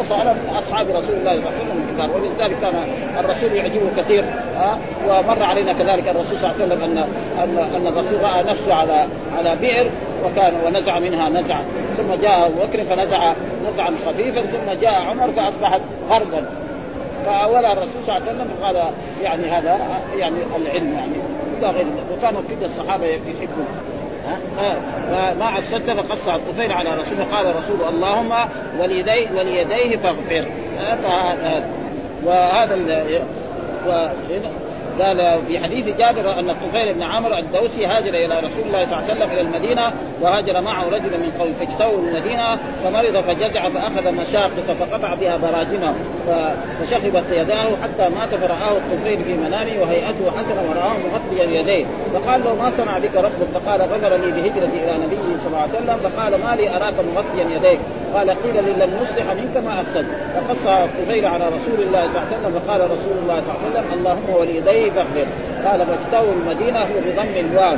وصار 0.00 0.24
من 0.24 0.56
أصحاب 0.58 0.86
رسول 0.88 1.16
الله 1.16 1.36
صلى 1.36 1.48
الله 1.48 1.50
عليه 1.50 1.56
وسلم 1.56 1.88
الكبار 1.88 2.22
ولذلك 2.22 2.60
كان 2.60 2.74
الرسول 3.18 3.52
يعجبه 3.52 3.90
كثير 3.96 4.24
ها؟ 4.56 4.78
ومر 5.08 5.42
علينا 5.42 5.72
كذلك 5.72 6.08
الرسول 6.08 6.38
صلى 6.38 6.50
الله 6.50 6.62
عليه 6.62 6.64
وسلم 6.64 6.84
ان 6.84 6.98
ان 7.42 7.58
أن 7.58 7.86
الرسول 7.86 8.22
رأى 8.22 8.42
نفسه 8.42 8.74
على 8.74 9.06
على 9.38 9.56
بئر 9.56 9.90
وكان 10.24 10.52
ونزع 10.66 10.98
منها 10.98 11.28
نزع. 11.28 11.60
ثم 11.96 12.14
جاء 12.22 12.46
أبو 12.46 12.54
بكر 12.62 12.84
فنزع 12.84 13.34
نزعا 13.72 13.94
خفيفا 14.06 14.40
ثم 14.40 14.80
جاء 14.80 15.02
عمر 15.02 15.32
فاصبحت 15.32 15.80
غربا 16.10 16.44
فاولى 17.26 17.72
الرسول 17.72 18.02
صلى 18.06 18.16
الله 18.16 18.28
عليه 18.28 18.36
وسلم 18.36 18.48
قال 18.62 18.76
يعني 19.22 19.50
هذا 19.50 19.78
يعني 20.16 20.36
العلم 20.56 20.92
يعني. 20.92 21.12
إلى 21.60 21.70
غير 21.70 21.86
وكانوا 22.12 22.40
كل 22.40 22.64
الصحابة 22.64 23.06
يحبون 23.06 23.66
ما 25.38 25.58
أفسدت 25.58 25.90
فقص 25.90 26.28
الطفيل 26.28 26.72
على 26.72 26.90
رسوله 26.94 27.24
قال 27.24 27.56
رسول 27.56 27.88
اللهم 27.88 28.48
وليديه 28.78 29.30
وليديه 29.36 29.96
فاغفر. 29.96 30.46
وهذا 32.24 32.74
قال 34.98 35.46
في 35.46 35.58
حديث 35.58 35.86
جابر 35.86 36.38
أن 36.38 36.50
الطفيل 36.50 36.94
بن 36.94 37.02
عمرو 37.02 37.38
الدوسي 37.38 37.86
هاجر 37.86 38.14
إلى 38.14 38.38
رسول 38.38 38.64
الله 38.66 38.84
صلى 38.84 38.98
الله 38.98 39.10
عليه 39.10 39.12
وسلم 39.12 39.30
إلى 39.30 39.40
المدينة 39.40 39.92
وهاجر 40.20 40.60
معه 40.60 40.88
رجل 40.88 41.20
من 41.20 41.32
قوم 41.38 41.52
فاجتووا 41.52 41.98
المدينة 41.98 42.56
فمرض 42.84 43.20
فجزع 43.20 43.68
فأخذ 43.68 44.12
مشاقص 44.12 44.70
فقطع 44.70 45.14
بها 45.14 45.36
براجمه 45.36 45.94
فشخبت 46.26 47.24
يداه 47.30 47.76
حتى 47.82 48.08
مات 48.08 48.28
فرآه 48.28 48.76
الطفيل 48.76 49.24
في 49.24 49.34
منامه 49.34 49.80
وهيئته 49.80 50.30
حسنه 50.38 50.62
ورآه 50.70 50.96
مغطيا 50.98 51.44
يديه. 51.44 51.86
فقال 52.14 52.44
له 52.44 52.54
ما 52.54 52.70
صنع 52.70 52.98
بك 52.98 53.16
ربك؟ 53.16 53.48
فقال 53.54 53.82
غفر 53.82 54.16
لي 54.16 54.30
بهجرتي 54.30 54.84
إلى 54.84 54.98
نبيه 55.06 55.38
صلى 55.38 55.46
الله 55.46 55.58
عليه 55.58 55.72
وسلم. 55.72 56.10
فقال 56.10 56.32
ما 56.44 56.56
لي 56.56 56.76
أراك 56.76 56.94
مغطيا 57.14 57.44
يديك؟ 57.56 57.80
قال 58.14 58.30
قيل 58.30 58.64
لي 58.64 58.72
لن 58.72 58.98
نصلح 59.02 59.24
منك 59.32 59.64
ما 59.64 59.80
افسد 59.80 60.06
فقص 60.34 60.66
الطفيل 60.66 61.26
على 61.26 61.44
رسول 61.44 61.86
الله 61.86 62.06
صلى 62.08 62.22
الله 62.22 62.26
عليه 62.26 62.38
وسلم 62.38 62.60
فقال 62.60 62.80
رسول 62.80 63.18
الله 63.22 63.40
صلى 63.40 63.54
الله 63.54 63.78
عليه 63.78 63.88
وسلم 63.88 63.98
اللهم 63.98 64.34
وليديه 64.80 64.90
فاغفر 64.90 65.26
قال 65.66 65.86
فاجتووا 65.86 66.32
المدينة 66.32 66.80
هو 66.80 67.00
بضم 67.06 67.36
الواو. 67.36 67.76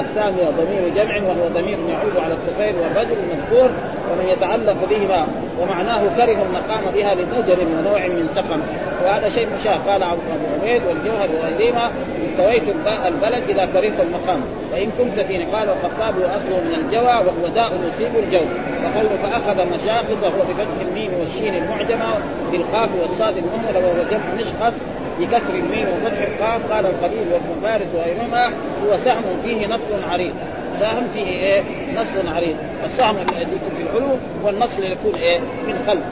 الثانية 0.00 0.50
ضمير 0.50 0.88
جمع 0.94 1.16
وهو 1.16 1.48
ضمير 1.48 1.78
يعود 1.88 2.16
على 2.16 2.34
الطفيل 2.34 2.74
والرجل 2.80 3.16
المذكور 3.22 3.70
ومن 4.10 4.28
يتعلق 4.28 4.76
بهما 4.90 5.26
ومعناه 5.60 6.00
كره 6.16 6.42
المقام 6.42 6.94
بها 6.94 7.14
لزجر 7.14 7.58
ونوع 7.60 8.06
من 8.06 8.28
سقم. 8.34 8.60
وهذا 9.04 9.28
شيء 9.28 9.48
مشاع 9.60 9.76
قال 9.76 10.02
ابو 10.02 10.20
عبيد 10.60 10.82
والجوهر 10.88 11.28
وغيرهما 11.34 11.90
استويت 12.26 12.62
البلد 13.06 13.50
إذا 13.50 13.68
كرهت 13.72 14.00
المقام. 14.00 14.40
وان 14.72 14.90
كنت 14.98 15.20
في 15.20 15.44
قال 15.44 15.68
الخطاب 15.68 16.14
واصله 16.18 16.60
من 16.64 16.74
الجوى 16.74 17.16
وهو 17.26 17.48
داء 17.54 17.72
يصيب 17.88 18.16
الجو 18.16 18.44
وقوله 18.84 19.16
فأخذ 19.22 19.74
مشاخص 19.74 20.24
هو 20.24 20.42
بفتح 20.48 20.86
الميم 20.88 21.10
والشين 21.20 21.54
المعجمة 21.54 22.06
بالقاف 22.52 22.90
والصاد 23.02 23.36
المهملة 23.36 23.86
وهو 23.86 24.10
جمع 24.10 24.34
مشخص 24.38 24.74
بكسر 25.20 25.54
الميم 25.54 25.88
وفتح 25.88 26.18
القاف 26.18 26.72
قال 26.72 26.86
الخليل 26.86 27.32
وابن 27.32 27.60
فارس 27.62 27.86
وغيرهما 27.94 28.46
هو 28.84 28.98
سهم 29.04 29.22
فيه 29.44 29.66
نصل 29.66 30.10
عريض. 30.10 30.34
سهم 30.80 31.08
فيه 31.14 31.26
إيه؟ 31.26 31.62
نصل 31.94 32.28
عريض. 32.28 32.56
السهم 32.84 33.16
الذي 33.16 33.56
يكون 33.56 33.70
في 33.76 33.82
العلو 33.82 34.16
والنصل 34.42 34.82
يكون 34.82 35.14
إيه؟ 35.14 35.38
من 35.40 35.84
خلف 35.86 36.02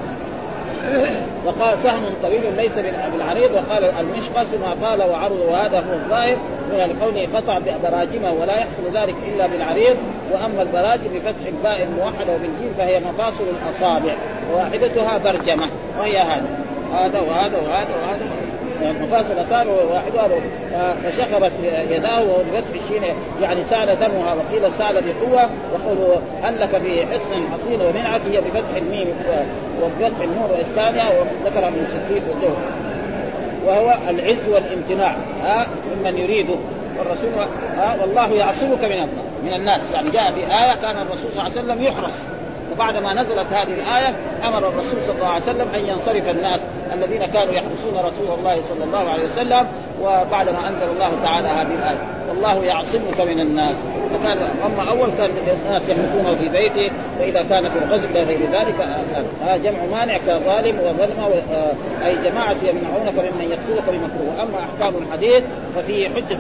وقال 1.47 1.79
سهم 1.79 2.15
طويل 2.23 2.57
ليس 2.57 2.73
بالعريض 3.13 3.51
وقال 3.53 3.85
المشقص 3.85 4.47
ما 4.63 4.77
طال 4.83 5.03
وعرض 5.11 5.39
وهذا 5.39 5.79
هو 5.79 5.93
الظاهر. 5.93 6.37
من 6.73 6.97
كونه 7.01 7.39
قطع 7.39 7.59
براجمه 7.83 8.33
ولا 8.33 8.59
يحصل 8.59 8.83
ذلك 8.95 9.15
إلا 9.35 9.47
بالعريض. 9.47 9.97
وأما 10.33 10.63
البراجم 10.63 11.11
بفتح 11.15 11.47
الباء 11.47 11.83
الموحدة 11.83 12.35
وبالجيم 12.35 12.75
فهي 12.79 13.01
مفاصل 13.01 13.45
الأصابع 13.45 14.15
وواحدتها 14.53 15.19
برجمة 15.19 15.71
وهي 15.99 16.19
هذا 16.19 16.47
هذا 16.93 17.21
وهذا 17.21 17.59
وهذا 17.59 17.95
وهذا. 18.03 18.44
مفاصل 18.83 19.47
صار 19.51 19.69
واحدها 19.69 20.29
فشخبت 21.05 21.53
يداه 21.63 22.23
وبفتح 22.23 22.83
الشين 22.85 23.03
يعني 23.41 23.65
سال 23.65 23.99
دمها 24.01 24.35
وقيل 24.35 24.73
سال 24.79 25.03
بقوة 25.03 25.51
وقوله 25.73 26.17
هل 26.43 26.61
لك 26.61 26.69
في 26.69 27.07
حصن 27.07 27.49
حصين 27.53 27.81
ومنعة؟ 27.81 28.21
هي 28.31 28.41
بفتح 28.41 28.77
الميم 28.77 29.09
وبفتح 29.83 30.23
النون 30.23 30.51
واسكانها 30.51 31.11
وذكر 31.11 31.69
ابن 31.69 31.87
السكيت 31.87 32.23
والجوهري 32.29 32.63
وهو 33.67 33.99
العز 34.11 34.49
والامتناع 34.49 35.17
ها 35.43 35.67
ممن 35.97 36.19
يريده 36.19 36.57
والرسول 36.99 37.31
ها 37.77 37.97
والله 38.01 38.33
يعصمك 38.33 38.85
من 38.85 39.09
من 39.45 39.55
الناس. 39.55 39.81
يعني 39.95 40.11
جاء 40.11 40.33
في 40.33 40.41
آية 40.41 40.75
كان 40.83 40.97
الرسول 40.97 41.31
صلى 41.33 41.33
الله 41.33 41.43
عليه 41.43 41.53
وسلم 41.53 41.83
يحرس 41.83 42.23
وبعدما 42.73 43.23
نزلت 43.23 43.47
هذه 43.53 43.73
الآية 43.75 44.15
أمر 44.45 44.59
الرسول 44.59 45.01
صلى 45.07 45.15
الله 45.15 45.29
عليه 45.29 45.43
وسلم 45.43 45.69
أن 45.75 45.87
ينصرف 45.87 46.29
الناس 46.29 46.61
الذين 46.93 47.27
كانوا 47.27 47.53
يحرسون 47.53 47.74
رسول 47.91 48.39
الله 48.39 48.63
صلى 48.63 48.85
الله 48.85 49.11
عليه 49.11 49.25
وسلم 49.25 49.67
وبعدما 50.03 50.69
أنزل 50.69 50.91
الله 50.91 51.23
تعالى 51.23 51.49
هذه 51.49 51.75
الآية 51.79 51.99
والله 52.29 52.65
يعصمك 52.65 53.21
من 53.21 53.41
الناس. 53.41 53.77
فكان 54.15 54.39
أما 54.67 54.91
أول 54.91 55.11
كان 55.19 55.31
الناس 55.67 55.89
يحرسونه 55.89 56.35
في 56.41 56.49
بيته 56.49 56.95
وإذا 57.21 57.43
كان 57.43 57.69
في 57.69 57.79
الغزو 57.79 58.09
إلى 58.09 58.23
غير 58.23 58.39
ذلك 58.39 58.75
هذا 59.45 59.57
جمع 59.57 59.99
مانع 59.99 60.19
كظالم 60.19 60.79
وظلم 60.79 61.43
أي 62.05 62.17
جماعة 62.17 62.57
يمنعونك 62.63 63.33
ممن 63.33 63.51
يقصدك 63.51 63.85
بمكروه. 63.89 64.43
أما 64.43 64.59
أحكام 64.61 65.03
الحديث 65.03 65.45
ففيه 65.77 66.09
حجة 66.09 66.39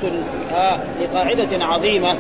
لقاعدة 1.01 1.65
عظيمة. 1.65 2.17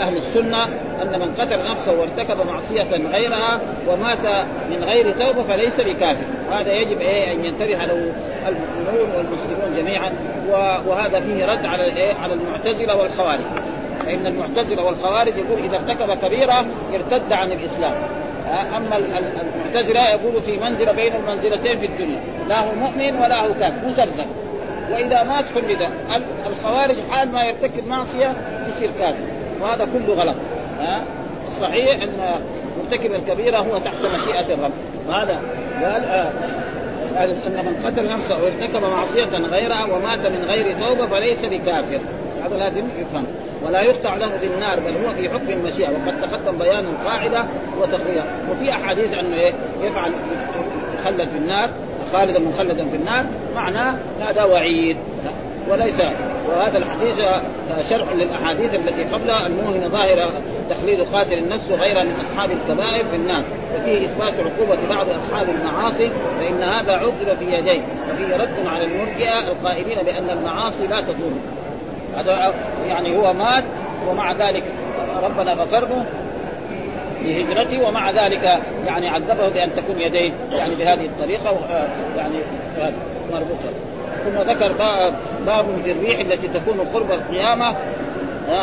أهل 0.00 0.16
السنة 0.16 0.64
أن 1.02 1.20
من 1.20 1.34
قتل 1.34 1.70
نفسه 1.70 1.92
وارتكب 1.92 2.46
معصية 2.46 2.82
غيرها 2.82 3.60
ومات 3.88 4.46
من 4.70 4.84
غير 4.84 5.12
توبة 5.12 5.42
فليس 5.42 5.80
بكافر. 5.80 6.24
وهذا 6.50 6.72
يجب 6.72 7.00
إيه 7.00 7.32
أن 7.32 7.44
ينتبه 7.44 7.84
له 7.84 8.12
المؤمنون 8.48 9.10
والمسلمون 9.16 9.76
جميعا 9.76 10.12
وهذا 10.86 11.20
فيه 11.20 11.46
رد 11.52 11.66
على 11.66 11.88
الإيه؟ 11.88 12.14
على 12.14 12.34
المعتزلة 12.34 12.96
والخوارج. 12.96 13.44
فإن 14.06 14.26
المعتزلة 14.26 14.84
والخوارج 14.84 15.32
يقول 15.36 15.58
إذا 15.64 15.76
ارتكب 15.76 16.26
كبيرة 16.26 16.66
ارتد 16.94 17.32
عن 17.32 17.52
الإسلام. 17.52 17.94
أما 18.76 18.96
المعتزلة 18.96 20.08
يقول 20.10 20.42
في 20.42 20.56
منزلة 20.56 20.92
بين 20.92 21.12
المنزلتين 21.16 21.78
في 21.78 21.86
الدنيا 21.86 22.18
لا 22.48 22.60
هو 22.60 22.74
مؤمن 22.74 23.16
ولا 23.16 23.40
هو 23.40 23.54
كافر 23.54 23.86
مزبزب 23.86 24.26
وإذا 24.92 25.22
مات 25.22 25.44
خلد 25.54 25.88
الخوارج 26.46 26.96
حال 27.10 27.32
ما 27.32 27.44
يرتكب 27.44 27.86
معصية 27.86 28.32
يصير 28.68 28.90
كافر. 28.98 29.24
وهذا 29.62 29.88
كله 29.92 30.14
غلط. 30.14 30.36
ها؟ 30.80 31.04
الصحيح 31.48 32.02
أن 32.02 32.40
مرتكب 32.78 33.14
الكبيرة 33.14 33.58
هو 33.58 33.78
تحت 33.78 34.02
مشيئة 34.14 34.54
الرب. 34.54 34.72
وهذا 35.08 35.40
قال 35.82 36.04
آه 36.04 36.30
أن 37.24 37.64
من 37.66 37.86
قتل 37.86 38.08
نفسه 38.08 38.42
وارتكب 38.42 38.82
معصية 38.82 39.24
غيرها 39.24 39.84
ومات 39.84 40.26
من 40.26 40.44
غير 40.44 40.72
توبة 40.72 41.06
فليس 41.06 41.44
بكافر. 41.44 42.00
هذا 42.44 42.56
لازم 42.56 42.84
يفهم. 42.96 43.26
ولا 43.66 43.80
يقطع 43.82 44.16
له 44.16 44.30
بالنار 44.42 44.80
بل 44.80 45.06
هو 45.06 45.14
في 45.14 45.30
حكم 45.30 45.50
المشيئة. 45.50 45.88
وقد 45.88 46.20
تقدم 46.20 46.58
بيان 46.58 46.84
القاعده 46.84 47.44
وتقريرها 47.80 48.26
وفي 48.50 48.70
أحاديث 48.70 49.18
أنه 49.18 49.36
إيه 49.36 49.52
يفعل 49.82 50.12
يخلد 51.00 51.28
في 51.28 51.36
النار 51.36 51.70
خالدا 52.12 52.38
مخلدا 52.38 52.88
في 52.88 52.96
النار 52.96 53.24
معناه 53.54 53.94
هذا 54.20 54.44
وعيد. 54.44 54.96
وليس 55.70 56.00
وهذا 56.48 56.78
الحديث 56.78 57.16
شرح 57.90 58.12
للأحاديث 58.12 58.74
التي 58.74 59.04
قبلها 59.04 59.46
الموهن 59.46 59.88
ظاهر 59.88 60.30
تخليد 60.70 61.00
قاتل 61.00 61.38
النفس 61.38 61.70
غير 61.70 62.04
من 62.04 62.14
أصحاب 62.20 62.50
الكبائر 62.50 63.04
في 63.04 63.16
النار. 63.16 63.44
وفيه 63.76 64.06
إثبات 64.06 64.32
عقوبة 64.32 64.88
بعض 64.88 65.06
أصحاب 65.08 65.48
المعاصي 65.48 66.10
فإن 66.38 66.62
هذا 66.62 66.92
عقب 66.92 67.36
في 67.38 67.44
يديه. 67.44 67.82
وفيه 68.12 68.36
رد 68.36 68.66
على 68.66 68.84
المرجئة 68.86 69.38
القائلين 69.48 70.02
بأن 70.02 70.30
المعاصي 70.30 70.86
لا 70.86 71.00
تضر 71.00 71.32
هذا 72.16 72.54
يعني 72.88 73.16
هو 73.16 73.32
مات 73.32 73.64
ومع 74.08 74.32
ذلك 74.32 74.64
ربنا 75.22 75.52
غفر 75.52 75.80
له 75.80 76.04
لهجرته 77.22 77.82
ومع 77.82 78.10
ذلك 78.10 78.60
يعني 78.86 79.08
عذبه 79.08 79.48
بأن 79.48 79.74
تكون 79.76 80.00
يديه 80.00 80.32
يعني 80.52 80.74
بهذه 80.74 81.06
الطريقة 81.06 81.56
يعني 82.16 82.38
مربوطة. 83.32 83.93
ثم 84.24 84.50
ذكر 84.50 84.72
باب 85.46 85.66
في 85.84 85.92
الريح 85.92 86.20
التي 86.20 86.48
تكون 86.48 86.80
قرب 86.80 87.10
القيامة 87.10 87.76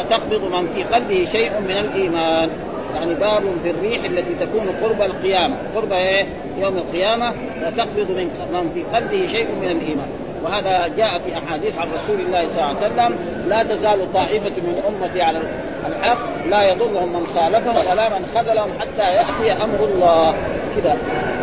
تقبض 0.10 0.54
من 0.54 0.67
في 0.67 0.84
قلبه 0.84 1.26
شيء 1.26 1.52
من 1.62 1.78
الإيمان. 1.78 2.50
يعني 2.95 3.13
باب 3.15 3.43
في 3.63 3.69
الريح 3.69 4.04
التي 4.04 4.34
تكون 4.45 4.69
قرب 4.84 5.02
القيامة. 5.02 5.58
قرب 5.76 5.93
إيه؟ 5.93 6.26
يوم 6.58 6.78
القيامة. 6.78 7.34
تقبض 7.78 8.12
من 8.12 8.30
من 8.54 8.71
في 8.74 8.84
قلبه 8.95 9.28
شيء 9.28 9.47
من 9.62 9.71
الإيمان. 9.71 10.08
وهذا 10.43 10.88
جاء 10.97 11.19
في 11.25 11.38
أحاديث 11.38 11.77
عن 11.77 11.88
رسول 11.93 12.19
الله 12.19 12.47
صلى 12.47 12.63
الله 12.63 12.84
عليه 12.84 12.93
وسلم 12.93 13.15
لا 13.47 13.63
تزال 13.63 14.13
طائفة 14.13 14.62
من 14.62 14.84
أمتي 14.88 15.21
على 15.21 15.41
الحق 15.88 16.17
لا 16.49 16.63
يضرهم 16.63 17.13
من 17.13 17.27
خالفهم 17.36 17.75
ولا 17.91 18.10
من 18.10 18.25
خذلهم 18.36 18.69
حتى 18.80 19.15
يأتي 19.15 19.63
أمر 19.63 19.84
الله. 19.93 20.36
كذا. 20.75 20.97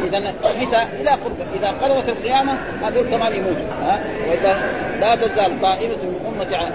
اذا 0.05 0.19
متى 0.61 0.83
إلى 1.01 1.11
قرب 1.11 1.37
إذا 1.61 1.69
قربت 1.83 2.09
القيامة 2.09 2.59
هذول 2.83 3.07
كمان 3.11 3.33
يموتوا 3.33 3.67
ها؟ 3.83 4.01
وإذا 4.29 4.57
لا 5.01 5.17
تزال 5.17 5.61
طائفة 5.61 5.97
من 6.03 6.35
أمتي 6.39 6.57
على 6.57 6.69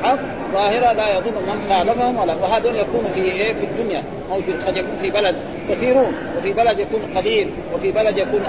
الحق 0.00 0.18
ظاهرة 0.52 0.92
لا 0.92 1.16
يضر 1.16 1.30
من 1.30 1.60
خالفهم 1.70 2.18
ولا 2.18 2.34
وهذول 2.34 2.76
يكون 2.76 3.10
في 3.14 3.20
إيه؟ 3.20 3.54
في 3.54 3.64
الدنيا. 3.64 4.02
أو 4.32 4.42
في 4.42 4.52
قد 4.52 4.76
يكون 4.76 4.96
في 5.00 5.10
بلد 5.10 5.36
كثيرون. 5.68 6.14
وفي 6.38 6.52
بلد 6.52 6.78
يكون 6.78 7.00
قليل 7.16 7.50
وفي 7.74 7.92
بلد 7.92 8.18
يكون 8.18 8.40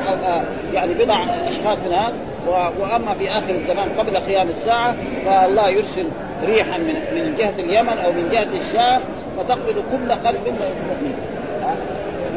يعني 0.73 0.93
بضع 0.93 1.23
أشخاص 1.23 1.77
من 1.79 1.93
هذا 1.93 2.13
وأما 2.47 3.13
في 3.19 3.32
آخر 3.32 3.56
الزمان 3.56 3.89
قبل 3.89 4.17
قيام 4.17 4.49
الساعة 4.49 4.95
فالله 5.25 5.69
يرسل 5.69 6.06
ريحا 6.45 6.77
من 6.77 6.95
من 7.15 7.36
جهة 7.38 7.54
اليمن 7.60 7.97
أو 7.97 8.12
من 8.12 8.30
جهة 8.32 8.47
الشام 8.62 9.01
فتقبض 9.38 9.84
كل 9.91 10.12
قلب 10.12 10.47
مؤمن. 10.47 11.13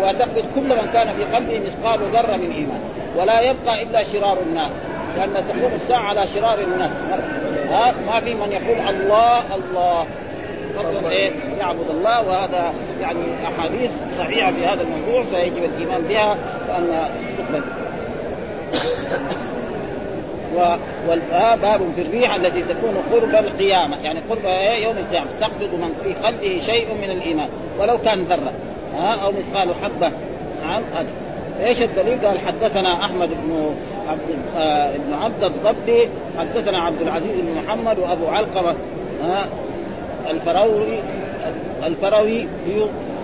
وتقبض 0.00 0.44
كل 0.54 0.68
من 0.68 0.90
كان 0.92 1.12
في 1.12 1.24
قلبه 1.24 1.60
مثقال 1.60 2.00
ذرة 2.12 2.36
من 2.36 2.50
إيمان. 2.50 2.80
ولا 3.16 3.40
يبقى 3.40 3.82
إلا 3.82 4.02
شرار 4.02 4.38
الناس. 4.46 4.70
لأن 5.16 5.32
تقوم 5.32 5.72
الساعة 5.74 6.02
على 6.02 6.26
شرار 6.26 6.58
الناس. 6.58 6.92
ها 7.70 7.94
ما 8.06 8.20
في 8.20 8.34
من 8.34 8.52
يقول 8.52 8.88
الله 8.88 9.42
الله. 9.54 10.06
فضلا 10.76 11.10
إيه؟ 11.10 11.32
يعبد 11.58 11.90
الله 11.90 12.28
وهذا 12.28 12.74
يعني 13.00 13.18
أحاديث 13.48 13.90
صحيحة 14.18 14.52
في 14.52 14.66
هذا 14.66 14.82
الموضوع 14.82 15.22
فيجب 15.22 15.64
الإيمان 15.64 16.02
بها 16.02 16.36
وان 16.68 17.08
تقبل 17.38 17.62
وباب 20.54 21.80
في 21.96 22.02
الريح 22.02 22.34
التي 22.34 22.62
تكون 22.62 22.96
قرب 23.12 23.44
القيامة. 23.44 23.96
يعني 24.02 24.20
قرب 24.30 24.44
يوم 24.82 24.96
القيامة. 24.98 25.26
تقبض 25.40 25.74
من 25.74 25.94
في 26.04 26.12
قلبه 26.26 26.58
شيء 26.58 26.94
من 26.94 27.10
الإيمان. 27.10 27.48
ولو 27.78 27.98
كان 27.98 28.22
ذرة. 28.22 28.52
ها؟ 28.94 29.14
أو 29.14 29.32
مثقال 29.32 29.74
حبة. 29.84 30.12
نعم 30.66 30.82
إيش 31.60 31.82
الدليل؟ 31.82 32.26
قال 32.26 32.38
حدثنا 32.38 33.04
أحمد 33.04 33.28
بن 33.28 33.74
عبد 34.08 34.20
آه 34.56 34.96
بن 34.96 35.14
عبد 35.14 35.44
الضبي 35.44 36.08
حدثنا 36.38 36.78
عبد 36.78 37.02
العزيز 37.02 37.36
بن 37.36 37.62
محمد 37.62 37.98
وأبو 37.98 38.26
علقمة. 38.26 38.76
آه 39.24 39.44
الفروي 41.86 42.46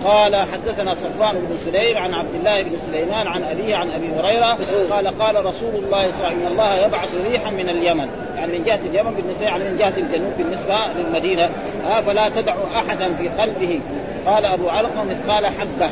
قال 0.03 0.35
حدثنا 0.35 0.95
صفوان 0.95 1.35
بن 1.35 1.57
سليم 1.57 1.97
عن 1.97 2.13
عبد 2.13 2.35
الله 2.35 2.63
بن 2.63 2.77
سليمان 2.91 3.27
عن 3.27 3.43
أبيه 3.43 3.75
عن 3.75 3.91
أبي 3.91 4.09
هريرة 4.09 4.57
قال 4.89 5.07
قال 5.19 5.45
رسول 5.45 5.75
الله 5.75 6.11
صلى 6.11 6.27
الله 6.27 6.27
عليه 6.27 6.35
وسلم 6.35 6.45
إن 6.45 6.51
الله 6.51 6.75
يبعث 6.75 7.25
ريحا 7.25 7.51
من 7.51 7.69
اليمن 7.69 8.07
يعني 8.35 8.57
من 8.57 8.63
جهة 8.63 8.79
اليمن 8.89 9.11
بالنسبة 9.11 9.45
يعني 9.45 9.63
من 9.63 9.77
جهة 9.77 9.93
الجنوب 9.97 10.33
بالنسبة 10.37 10.77
للمدينة 10.95 11.49
ها 11.83 12.01
فلا 12.01 12.29
تدع 12.29 12.55
أحدا 12.75 13.13
في 13.13 13.29
قلبه. 13.29 13.79
قال 14.25 14.45
أبو 14.45 14.69
علقم 14.69 15.07
مثقال 15.09 15.45
حبة 15.45 15.91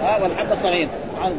ها 0.00 0.22
والحبة 0.22 0.54
صغير 0.54 0.88
عن 1.22 1.32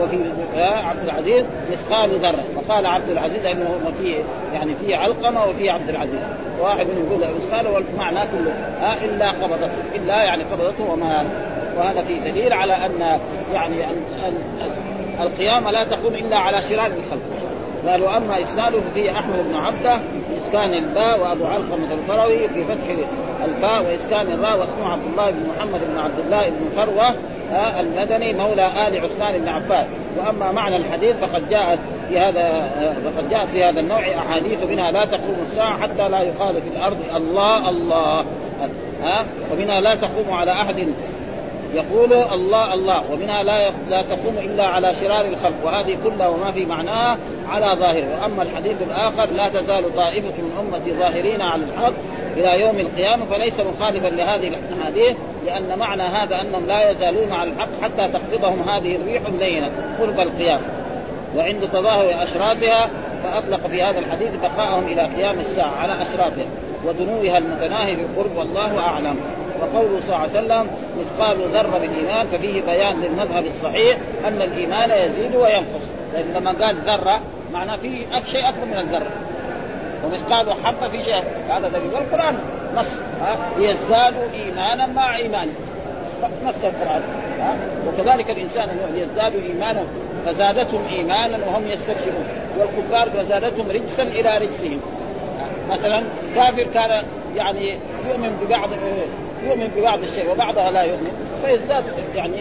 وفي 0.00 0.16
عبد 0.58 1.04
العزيز 1.04 1.44
مثقال 1.70 2.18
ذرة. 2.20 2.44
وقال 2.56 2.86
عبد 2.86 3.10
العزيز 3.10 3.46
إنه 3.46 3.92
في 3.98 4.16
يعني 4.52 4.74
في 4.74 4.94
علقمة 4.94 5.44
وفي 5.44 5.70
عبد 5.70 5.88
العزيز. 5.88 6.20
واحد 6.60 6.86
يقول 6.88 7.34
مثقال 7.36 7.66
والمعنى 7.66 8.20
كله 8.20 8.52
ها 8.80 9.04
إلا 9.04 9.30
قبضته 9.30 9.70
إلا 9.94 10.22
يعني 10.22 10.42
قبضته 10.42 10.92
وما 10.92 11.26
وهذا 11.76 12.02
في 12.02 12.18
دليل 12.18 12.52
على 12.52 12.72
أن 12.72 13.20
يعني 13.52 13.84
أن 13.84 14.02
القيامة 15.20 15.70
لا 15.70 15.84
تقوم 15.84 16.14
إلا 16.14 16.36
على 16.36 16.62
شرار 16.62 16.86
الخلق. 16.86 17.53
قالوا 17.88 18.16
أما 18.16 18.42
إسناده 18.42 18.80
ففيه 18.80 19.10
أحمد 19.10 19.48
بن 19.48 19.54
عبده 19.54 20.00
باسكان 20.30 20.74
الباء 20.74 21.20
وأبو 21.20 21.46
علقمة 21.46 21.88
الفروي 21.92 22.48
في 22.48 22.64
فتح 22.64 22.96
الباء 23.44 23.84
وإسكان 23.84 24.32
الراء 24.32 24.58
واسمه 24.58 24.92
عبد 24.92 25.04
الله 25.06 25.30
بن 25.30 25.48
محمد 25.48 25.80
بن 25.92 25.98
عبد 25.98 26.18
الله 26.18 26.48
بن 26.48 26.68
فروة 26.76 27.14
المدني 27.80 28.32
مولى 28.32 28.66
آل 28.66 29.00
عثمان 29.00 29.40
بن 29.40 29.48
عفان 29.48 29.86
وأما 30.16 30.52
معنى 30.52 30.76
الحديث 30.76 31.16
فقد 31.16 31.48
جاءت 31.48 31.78
في 32.08 32.18
هذا 32.18 32.70
فقد 33.04 33.30
جاءت 33.30 33.48
في 33.48 33.64
هذا 33.64 33.80
النوع 33.80 34.00
أحاديث 34.00 34.62
منها 34.62 34.90
لا 34.90 35.04
تقوم 35.04 35.36
الساعة 35.42 35.80
حتى 35.80 36.08
لا 36.08 36.20
يقال 36.20 36.54
في 36.54 36.68
الأرض. 36.76 36.96
الله 37.16 37.68
الله 37.68 38.24
ها 39.02 39.24
ومنها 39.52 39.80
لا 39.80 39.94
تقوم 39.94 40.30
على 40.30 40.52
أحد 40.52 40.88
يقول 41.74 42.12
الله 42.12 42.74
الله 42.74 43.02
ومنها 43.12 43.42
لا 43.42 43.70
لا 43.88 44.02
تقوم 44.02 44.38
إلا 44.38 44.68
على 44.68 44.94
شرار 44.94 45.26
الخلق 45.26 45.54
وهذه 45.64 45.96
كلها 46.04 46.28
وما 46.28 46.52
في 46.52 46.66
معناها 46.66 47.18
على 47.48 47.80
ظاهره. 47.80 48.20
وأما 48.20 48.42
الحديث 48.42 48.82
الآخر 48.82 49.32
لا 49.32 49.48
تزال 49.48 49.94
طائفة 49.94 50.42
من 50.42 50.52
أمتي 50.60 50.92
ظاهرين 50.92 51.42
على 51.42 51.64
الحق 51.64 51.92
إلى 52.36 52.60
يوم 52.60 52.78
القيامة 52.78 53.24
فليس 53.24 53.60
مخالفا 53.60 54.08
لهذه 54.08 54.48
الأحاديث 54.48 55.16
لأن 55.46 55.78
معنى 55.78 56.02
هذا 56.02 56.40
أنهم 56.40 56.66
لا 56.66 56.90
يزالون 56.90 57.32
على 57.32 57.50
الحق 57.50 57.68
حتى 57.82 58.08
تقبضهم 58.08 58.68
هذه 58.68 58.96
الريح 58.96 59.22
اللينة 59.26 59.70
قرب 60.00 60.20
القيامة. 60.20 60.62
وعند 61.36 61.68
تظاهر 61.72 62.22
أشرافها 62.22 62.90
فأطلق 63.22 63.66
في 63.66 63.82
هذا 63.82 63.98
الحديث 63.98 64.36
بقاءهم 64.36 64.86
إلى 64.86 65.02
قيام 65.02 65.40
الساعة 65.40 65.76
على 65.76 66.02
أشرافها 66.02 66.46
ودنوها 66.86 67.38
المتناهي 67.38 67.94
بالقرب 67.94 68.36
والله 68.36 68.78
أعلم. 68.78 69.16
وقوله 69.64 70.00
صلى 70.00 70.16
الله 70.16 70.18
عليه 70.18 70.30
وسلم 70.30 70.70
مثقال 70.98 71.38
ذرة 71.52 71.78
من 71.78 71.84
الايمان 71.84 72.26
ففيه 72.26 72.62
بيان 72.62 73.00
للمذهب 73.00 73.46
الصحيح 73.46 73.98
أن 74.24 74.42
الإيمان 74.42 74.90
يزيد 74.90 75.36
وينقص. 75.36 75.84
لأن 76.12 76.24
لما 76.34 76.52
قال 76.52 76.76
ذرة 76.76 77.20
معناه 77.52 77.76
في 77.76 78.06
شيء 78.26 78.48
أكبر 78.48 78.64
من 78.64 78.78
الذرة. 78.78 79.10
ومثقال 80.04 80.52
حبة 80.64 80.88
في 80.88 81.04
شيء. 81.04 81.24
هذا 81.48 81.68
دليل 81.68 81.94
والقران 81.94 82.38
نص. 82.76 82.86
ليزدادوا 83.58 84.32
إيمانا 84.34 84.86
مع 84.86 85.16
إيمان. 85.16 85.48
نص 86.44 86.64
القرآن؟ 86.64 87.02
وكذلك 87.88 88.30
الإنسان 88.30 88.68
يزداد 88.94 89.32
إيمانا 89.34 89.84
فزادتهم 90.26 90.86
إيمانا 90.86 91.38
وهم 91.46 91.66
يستبشرون 91.66 92.26
والكفار 92.58 93.10
فزادتهم 93.10 93.70
رجسا 93.70 94.02
إلى 94.02 94.38
رجسهم. 94.38 94.80
مثلا 95.70 96.02
كافر 96.34 96.62
كان 96.62 97.04
يعني 97.36 97.78
يؤمن 98.08 98.38
ببعض 98.42 98.70
يؤمن 99.44 99.70
ببعض 99.76 100.02
الشيء 100.02 100.30
وبعضها 100.30 100.70
لا 100.70 100.82
يؤمن 100.82 101.12
فيزداد 101.44 101.84
يعني 102.14 102.36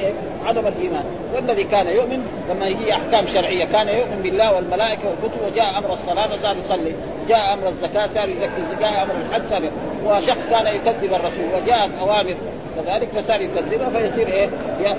عدم 0.45 0.67
الإيمان. 0.67 1.03
والذي 1.35 1.63
كان 1.63 1.87
يؤمن 1.87 2.27
لما 2.49 2.67
يجي 2.67 2.93
أحكام 2.93 3.27
شرعية 3.27 3.65
كان 3.65 3.87
يؤمن 3.87 4.19
بالله 4.23 4.55
والملائكة 4.55 5.01
والكتب 5.09 5.41
وجاء 5.45 5.77
أمر 5.77 5.93
الصلاة 5.93 6.27
فصار 6.27 6.57
يصلي. 6.57 6.93
جاء 7.29 7.53
أمر 7.53 7.67
الزكاة 7.67 8.07
صار 8.13 8.29
يزكي 8.29 8.79
جاء 8.79 9.03
أمر 9.03 9.11
الحج 9.29 9.41
صار 9.49 9.69
وشخص 10.05 10.47
كان 10.49 10.75
يكذب 10.75 11.13
الرسول 11.13 11.45
وجاءت 11.55 11.91
أوامر 12.01 12.35
كذلك 12.75 13.09
فصار 13.09 13.41
يكذبها 13.41 13.89
فيصير 13.89 14.27
إيه؟ 14.27 14.49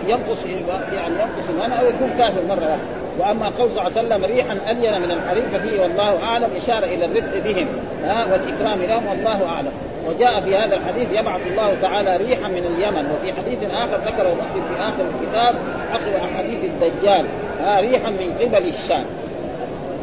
ينقص 0.07 0.47
يعني 0.93 1.15
ينقص 1.15 1.49
الايمان 1.49 1.73
أو 1.73 1.87
يكون 1.87 2.11
كافر 2.19 2.43
مرة 2.49 2.67
واحدة. 2.67 3.05
وأما 3.19 3.47
قول 3.47 3.71
صلى 3.71 3.87
الله 3.87 3.99
عليه 3.99 4.09
وسلم 4.09 4.25
ريحا 4.25 4.71
الين 4.71 5.01
من 5.03 5.11
الحرير 5.11 5.49
ففيه 5.49 5.81
والله 5.81 6.23
أعلم 6.23 6.49
إشارة 6.57 6.87
إلى 6.87 7.05
الرفق 7.05 7.39
بهم. 7.39 7.67
ها 8.05 8.25
والإكرام 8.33 8.83
لهم 8.83 9.07
والله 9.07 9.47
أعلم. 9.47 9.73
وجاء 10.09 10.41
في 10.41 10.57
هذا 10.57 10.77
الحديث 10.77 11.13
يبعث 11.13 11.47
الله 11.47 11.75
تعالى 11.83 12.17
ريحا 12.17 12.49
من 12.49 12.67
اليمن 12.67 13.11
وفي 13.11 13.33
حديث 13.33 13.59
آخر 13.71 13.97
ذكره 13.97 14.35
مسلم 14.35 14.65
في 14.69 14.83
آخر 14.83 15.05
الكتاب 15.15 15.55
عقب 15.91 16.37
حديث 16.37 16.65
الدجال 16.65 17.27
ها 17.61 17.81
ريحا 17.81 18.11
من 18.11 18.35
قبل 18.41 18.69
الشام. 18.69 19.05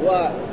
و... 0.05 0.09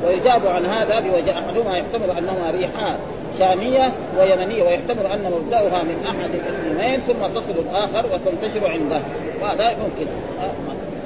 ويجاب 0.06 0.46
عن 0.46 0.66
هذا 0.66 1.00
بوجه 1.00 1.38
أحدهما 1.38 1.76
يحتمل 1.76 2.10
أنهما 2.10 2.50
ريحان 2.50 2.96
شامية 3.38 3.92
ويمنية 4.18 4.62
ويحتمل 4.62 5.06
أن 5.06 5.32
مبدأها 5.32 5.82
من 5.82 6.06
أحد 6.06 6.30
الاثنين 6.34 7.00
ثم 7.00 7.26
تصل 7.40 7.54
الآخر 7.70 8.06
وتنتشر 8.06 8.66
عنده. 8.70 9.00
وهذا 9.42 9.68
ممكن 9.68 10.10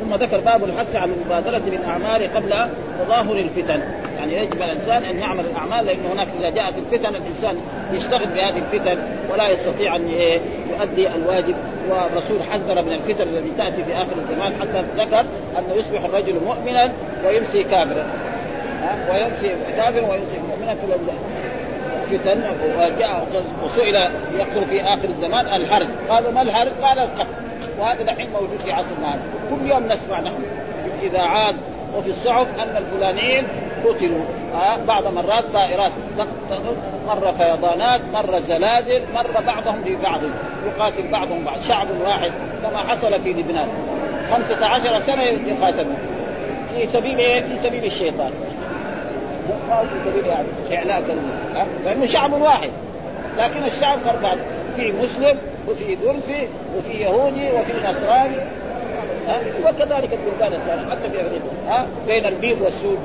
ثم 0.01 0.15
ذكر 0.15 0.41
باب 0.41 0.65
الحث 0.65 0.97
على 0.97 1.13
المبادرة 1.13 1.63
بالأعمال 1.71 2.35
قبل 2.35 2.55
تظاهر 3.05 3.37
الفتن. 3.37 3.83
يعني 4.23 4.37
يجب 4.37 4.63
الإنسان 4.63 5.05
أن 5.05 5.19
يعمل 5.19 5.45
الأعمال 5.45 5.87
لأن 5.87 6.07
هناك 6.13 6.29
إذا 6.41 6.51
جاءت 6.51 6.75
الفتن 6.79 7.15
الإنسان 7.15 7.57
يشتغل 7.93 8.27
بهذه 8.27 8.59
الفتن 8.59 8.99
ولا 9.33 9.49
يستطيع 9.49 9.97
أن 9.97 10.09
يؤدي 10.71 11.09
الواجب. 11.09 11.55
والرسول 11.91 12.43
حذر 12.43 12.83
من 12.83 12.93
الفتن 12.93 13.23
التي 13.23 13.51
تأتي 13.59 13.85
في 13.85 13.95
آخر 13.95 14.17
الزمان 14.19 14.53
حتى 14.61 14.85
ذكر 14.97 15.21
أنه 15.59 15.75
يصبح 15.77 16.05
الرجل 16.05 16.35
مؤمنا 16.45 16.93
ويمسي 17.27 17.63
كافرا. 17.63 18.07
ويمسي 19.11 19.57
كافرا 19.77 20.11
ويمسي 20.11 20.39
مؤمنا 20.49 20.75
في 20.75 22.19
فتن 22.19 22.43
وجاء 22.77 23.27
وسئل 23.65 23.95
يقول 24.39 24.67
في 24.67 24.83
آخر 24.83 25.09
الزمان 25.09 25.47
الحرب 25.47 25.89
قالوا 26.09 26.33
ما 26.33 26.43
الحرب؟ 26.43 26.73
قال 26.83 26.99
القتل. 26.99 27.35
وهذا 27.79 28.03
دحين 28.03 28.31
موجود 28.31 28.59
في 28.65 28.73
عصرنا 28.73 29.15
هذا. 29.15 29.23
كل 29.51 29.67
يوم 29.67 29.87
نسمع 29.87 30.21
نحن 30.21 30.43
في 31.01 31.07
الاذاعات 31.07 31.55
وفي 31.97 32.11
الصحف 32.11 32.47
أن 32.61 32.77
الفلانيين 32.77 33.45
قتلوا 33.85 34.25
آه 34.55 34.77
بعض 34.77 35.07
مرات 35.07 35.45
طائرات. 35.53 35.93
مرة 37.07 37.33
فيضانات 37.33 38.01
مرة 38.13 38.41
زلازل 38.41 39.03
مرة 39.15 39.41
بعضهم 39.47 39.85
لبعض 39.87 40.21
يقاتل 40.67 41.09
بعضهم 41.13 41.45
بعض. 41.45 41.61
شعب 41.61 41.87
واحد 42.05 42.33
كما 42.63 42.79
حصل 42.79 43.21
في 43.21 43.33
لبنان. 43.33 43.69
خمسة 44.31 44.67
عشر 44.67 45.01
سنة 45.01 45.23
يقاتلون 45.23 45.97
في 46.75 46.87
سبيل 46.87 47.19
إيه؟ 47.19 47.41
في 47.41 47.59
سبيل 47.63 47.85
الشيطان. 47.85 48.33
في 49.69 50.11
سبيل 50.11 50.27
يعني 50.27 50.49
إعلاء 50.79 51.03
كلمه 51.09 51.67
لأنه 51.85 52.07
شعب 52.07 52.33
واحد. 52.33 52.71
لكن 53.39 53.65
الشعب 53.65 53.99
خربان 54.07 54.39
في 54.77 54.93
مسلم 54.93 55.39
وفي 55.69 55.95
درزي 55.95 56.49
وفي 56.79 56.93
يهودي 56.93 57.51
وفي 57.51 57.73
نصراني. 57.85 58.37
ها؟ 59.29 59.37
وكذلك 59.65 60.11
البلدان 60.13 60.53
الثانية 60.53 60.91
حتى 60.91 61.11
في 61.11 61.19
ها؟ 61.69 61.87
بين 62.07 62.27
البيض 62.27 62.61
والسود. 62.61 62.99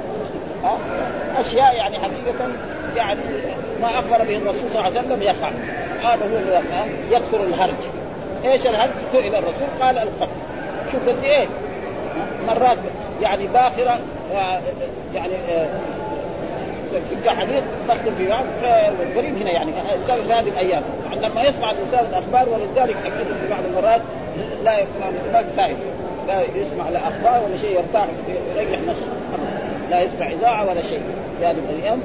أشياء 1.39 1.76
يعني 1.76 1.99
حقيقة 1.99 2.49
يعني 2.95 3.20
ما 3.82 3.99
أخبر 3.99 4.26
به 4.26 4.38
الرسول 4.38 4.70
صلى 4.70 4.88
الله 4.88 4.99
عليه 4.99 4.99
وسلم 4.99 5.22
يقع 5.22 5.51
هذا 6.03 6.26
هو 6.26 6.62
يكثر 7.12 7.43
الهرج. 7.43 7.84
إيش 8.45 8.68
الهرج؟ 8.68 8.89
سئل 9.12 9.36
الرسول 9.36 9.68
قال 9.82 9.97
القتل. 9.97 10.32
شوف 10.91 11.10
قد 11.10 11.24
إيه؟ 11.24 11.47
مرات 12.47 12.78
يعني 13.22 13.47
باخرة 13.47 13.99
يعني 15.14 15.34
سكه 16.91 17.36
حديد 17.36 17.64
تخطر 17.88 18.12
في 18.18 18.28
بعض 18.28 18.45
فالقريب 18.62 19.36
هنا 19.36 19.51
يعني 19.51 19.72
في 20.26 20.34
هذه 20.34 20.49
الأيام. 20.49 20.84
لما 21.12 21.43
يسمع 21.43 21.72
الإنسان 21.72 22.05
الأخبار 22.05 22.49
ولذلك 22.49 22.95
حقيقة 22.95 23.39
في 23.41 23.47
بعض 23.49 23.60
المرات 23.70 24.01
لا 24.64 24.78
ما 25.34 25.43
فائده 25.58 25.78
لا 26.28 26.41
يسمع 26.55 26.89
لا 26.89 26.99
أخبار 26.99 27.43
ولا 27.43 27.58
شيء 27.58 27.72
يرتاح 27.72 28.08
يريح 28.55 28.80
نفسه. 28.80 29.08
لا 29.90 30.02
يسمع 30.02 30.32
إذاعة 30.32 30.70
ولا 30.70 30.82
شيء. 30.82 31.02
في 31.40 31.46
هذه 31.46 31.58
الأيام 31.70 32.00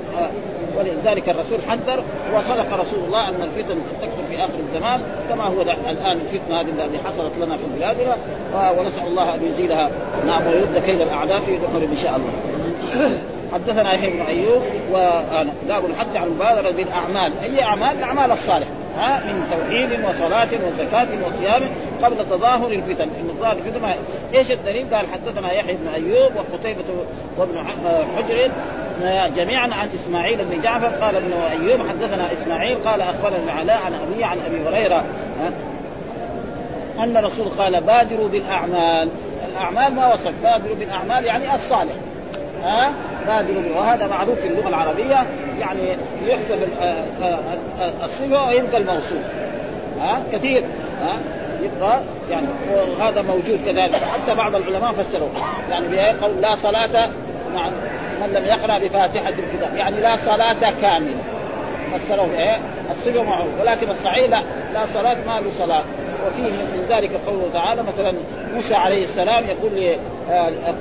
ولذلك 0.79 1.29
الرسول 1.29 1.59
حذر 1.69 2.05
وصدق 2.35 2.81
رسول 2.81 3.05
الله 3.05 3.29
أن 3.29 3.43
الفتن 3.43 3.77
تكثر 4.01 4.23
في 4.31 4.45
آخر 4.45 4.59
الزمان 4.69 5.01
كما 5.29 5.45
هو 5.45 5.63
الآن 5.63 6.21
الفتنة 6.21 6.61
هذه 6.61 6.69
التي 6.69 6.99
حصلت 6.99 7.33
لنا 7.41 7.57
في 7.57 7.63
بلادنا. 7.77 8.17
ونسأل 8.79 9.07
الله 9.07 9.35
أن 9.35 9.47
يزيلها 9.47 9.91
نعم 10.27 10.47
ويرد 10.47 10.79
كيد 10.87 11.01
الأعداء 11.01 11.41
في 11.41 11.57
دخول 11.57 11.83
إن 11.83 11.97
شاء 12.03 12.17
الله. 12.17 12.33
حدثنا 13.55 13.95
يحيى 13.95 14.11
بن 14.11 14.21
أيوب 14.21 14.63
وباب 14.91 15.85
الحث 15.85 16.17
على 16.17 16.27
المبادره 16.27 16.71
بالأعمال، 16.71 17.33
أي 17.43 17.63
أعمال؟ 17.63 17.99
الأعمال 17.99 18.31
الصالحة. 18.31 18.71
ها 18.99 19.21
من 19.27 19.47
توحيد 19.51 20.05
وصلاة 20.05 20.49
وزكاة 20.67 21.09
وصيام 21.27 21.71
قبل 22.03 22.29
تظاهر 22.31 22.73
الفتن، 22.73 23.05
إن 23.05 23.31
تظاهر 23.39 23.53
الفتن 23.53 23.95
إيش 24.35 24.51
الدليل؟ 24.51 24.95
قال 24.95 25.07
حدثنا 25.13 25.53
يحيى 25.53 25.77
بن 25.77 25.89
أيوب 25.95 26.33
وقتيبة 26.37 26.85
وابن 27.39 27.59
حجر 28.17 28.51
جميعا 29.37 29.65
عن 29.65 29.89
إسماعيل 29.95 30.45
بن 30.45 30.61
جعفر. 30.61 30.87
قال 30.87 31.17
ابن 31.17 31.33
أيوب 31.33 31.89
حدثنا 31.89 32.33
إسماعيل 32.33 32.79
قال 32.79 33.01
أخبرنا 33.01 33.53
علاء 33.53 33.81
عن 33.87 33.93
أبي 33.95 34.25
عن 34.25 34.39
أبي 34.47 34.69
هريرة 34.69 35.05
أن 36.99 37.17
الرسول 37.17 37.49
قال 37.49 37.81
بادروا 37.81 38.29
بالأعمال. 38.29 39.09
الأعمال 39.53 39.95
ما 39.95 40.15
وصف 40.15 40.33
بادروا 40.43 40.77
بالأعمال 40.77 41.25
يعني 41.25 41.55
الصالح 41.55 41.95
ها 42.63 42.93
بادروا 43.27 43.63
وهذا 43.77 44.07
معروف 44.07 44.39
في 44.41 44.47
اللغة 44.47 44.69
العربية 44.69 45.27
يعني 45.61 45.97
يحذف 46.27 46.67
الصفة 48.05 48.49
ويبقى 48.49 48.77
الموصول 48.77 49.19
ها 50.01 50.23
كثير. 50.33 50.65
ها 51.01 51.17
يبقى 51.63 52.01
يعني 52.31 52.47
وهذا 52.99 53.23
موجود 53.23 53.61
كذلك. 53.67 53.95
حتى 53.95 54.35
بعض 54.37 54.55
العلماء 54.57 54.93
فسروا 54.93 55.29
يعني 55.71 55.87
بقول 55.89 56.41
لا 56.41 56.57
صلاة 56.57 57.09
مع 57.55 57.71
من 58.21 58.33
لم 58.33 58.45
يقرأ 58.45 58.79
بفاتحة 58.79 59.29
الكتاب. 59.29 59.77
يعني 59.77 60.01
لا 60.01 60.17
صلاة 60.17 60.71
كاملة. 60.83 61.15
فسروا 61.93 62.27
إيه 62.39 62.59
الصفة 62.91 63.23
معه 63.23 63.47
ولكن 63.61 63.91
الصحيح 63.91 64.31
لا 64.31 64.43
لا 64.75 64.87
صلاة 64.87 65.17
ما 65.27 65.41
له 65.41 65.51
صلاة. 65.59 65.83
وفيه 66.29 66.43
من 66.43 66.87
ذلك 66.91 67.11
قوله 67.27 67.49
تعالى 67.53 67.83
مثلا 67.83 68.15
موسى 68.55 68.75
عليه 68.75 69.05
السلام 69.05 69.45
يقول 69.45 69.79
آه 69.79 69.97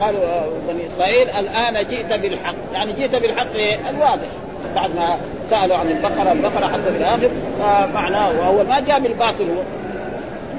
قالوا 0.02 0.26
آه 0.26 0.46
بني 0.68 0.88
إسرائيل 0.88 1.30
الآن 1.30 1.88
جئت 1.88 2.14
بالحق. 2.14 2.56
يعني 2.74 2.94
جئت 2.94 3.16
بالحق؟ 3.16 3.56
الواضح. 3.90 4.28
بعد 4.76 4.96
ما 4.96 5.18
سألوا 5.50 5.78
عن 5.78 5.88
البقرة 5.88 6.32
البقرة 6.32 6.68
حتى 6.68 6.92
في 6.92 6.98
الآخر 6.98 7.30
فمعناه 7.60 8.40
وهو 8.40 8.64
ما 8.64 8.80
جاء 8.80 9.00
بالباطل 9.00 9.44
هو 9.44 9.64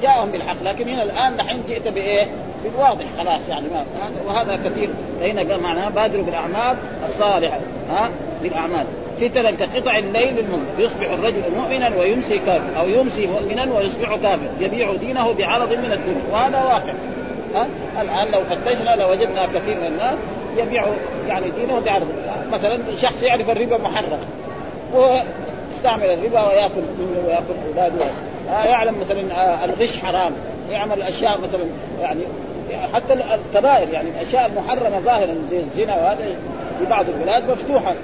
جاءهم 0.02 0.30
بالحق. 0.30 0.56
لكن 0.64 0.88
هنا 0.88 1.02
الآن 1.02 1.36
دحين 1.36 1.62
جئت 1.68 1.88
بإيه؟ 1.88 2.26
بالواضح. 2.64 3.04
خلاص 3.18 3.48
يعني 3.48 3.66
ما 3.68 3.84
وهذا 4.26 4.56
كثير. 4.56 4.90
هنا 5.20 5.40
قال 5.52 5.62
معناه 5.62 5.88
بادروا 5.88 6.24
بالأعمال 6.24 6.76
الصالحة. 7.08 7.58
ها 7.90 8.10
بالأعمال. 8.42 8.86
فتنا 9.20 9.50
كقطع 9.50 9.98
الليل 9.98 10.38
المظلم 10.38 10.66
يصبح 10.78 11.10
الرجل 11.10 11.42
مؤمنا 11.56 11.96
ويمسي 11.98 12.38
كافر 12.38 12.80
أو 12.80 12.88
يمسي 12.88 13.26
مؤمنا 13.26 13.74
ويصبح 13.74 14.16
كافر. 14.16 14.48
يبيع 14.60 14.94
دينه 14.94 15.32
بعرض 15.32 15.72
من 15.72 15.92
الدنيا. 15.92 16.22
وهذا 16.32 16.64
واقع. 16.64 16.92
الآن 18.00 18.30
لو 18.30 18.44
فتشنا 18.44 18.96
لوجدنا 18.96 19.46
كثير 19.46 19.80
من 19.80 19.86
الناس 19.86 20.18
يبيع 20.56 20.86
يعني 21.28 21.50
دينه 21.50 21.80
بعرض. 21.80 22.06
مثلا 22.52 22.78
شخص 22.96 23.22
يعرف 23.22 23.50
الربا 23.50 23.78
محرم 23.78 24.20
ويستعمل 24.94 26.04
الربا 26.04 26.46
ويأكل 26.46 26.82
منه 26.98 27.26
ويأكل 27.26 27.54
أولاده. 27.68 28.04
يعلم 28.70 28.94
مثلا 29.00 29.64
الغش 29.64 29.98
حرام. 29.98 30.32
يعمل 30.70 31.02
أشياء 31.02 31.38
مثلا 31.40 31.64
يعني 32.00 32.20
حتى 32.94 33.12
الكبائر 33.12 33.88
يعني 33.88 34.08
الاشياء 34.10 34.46
المحرمه 34.46 35.00
ظاهرا 35.00 35.34
زي 35.50 35.60
الزنا 35.60 35.96
وهذا 35.96 36.24
في 36.78 36.84
بعض 36.90 37.04
البلاد 37.08 37.50
مفتوحة. 37.50 37.94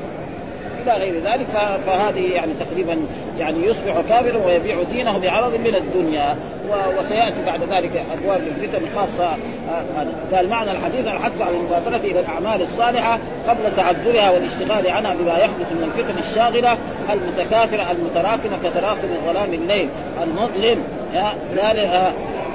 إلى 0.89 1.05
غير 1.05 1.23
ذلك 1.23 1.47
فهذه 1.87 2.33
يعني 2.33 2.53
تقريبا 2.61 2.99
يعني 3.39 3.67
يصبح 3.67 4.01
كافرا 4.09 4.47
ويبيع 4.47 4.83
دينه 4.93 5.19
بعرض 5.19 5.55
من 5.55 5.75
الدنيا 5.75 6.37
وسيأتي 6.99 7.45
بعد 7.47 7.63
ذلك 7.63 8.05
أبواب 8.13 8.41
الفتن 8.47 8.87
خاصة 8.97 9.37
قال 10.33 10.49
معنى 10.49 10.71
الحديث 10.71 11.07
الحث 11.07 11.41
على 11.41 11.57
المبادرة 11.57 11.97
إلى 11.97 12.21
الأعمال 12.21 12.63
الصالحة 12.63 13.19
قبل 13.49 13.77
تعذرها 13.77 14.31
والاشتغال 14.31 14.91
عنها 14.91 15.15
بما 15.15 15.39
يحدث 15.39 15.73
من 15.73 15.93
الفتن 15.95 16.19
الشاغلة 16.19 16.79
المتكاثرة 17.13 17.91
المتراكمة 17.91 18.59
كتراكم 18.65 19.09
ظلام 19.27 19.55
الليل 19.55 19.89
المظلم 20.23 20.83
لا 21.55 22.13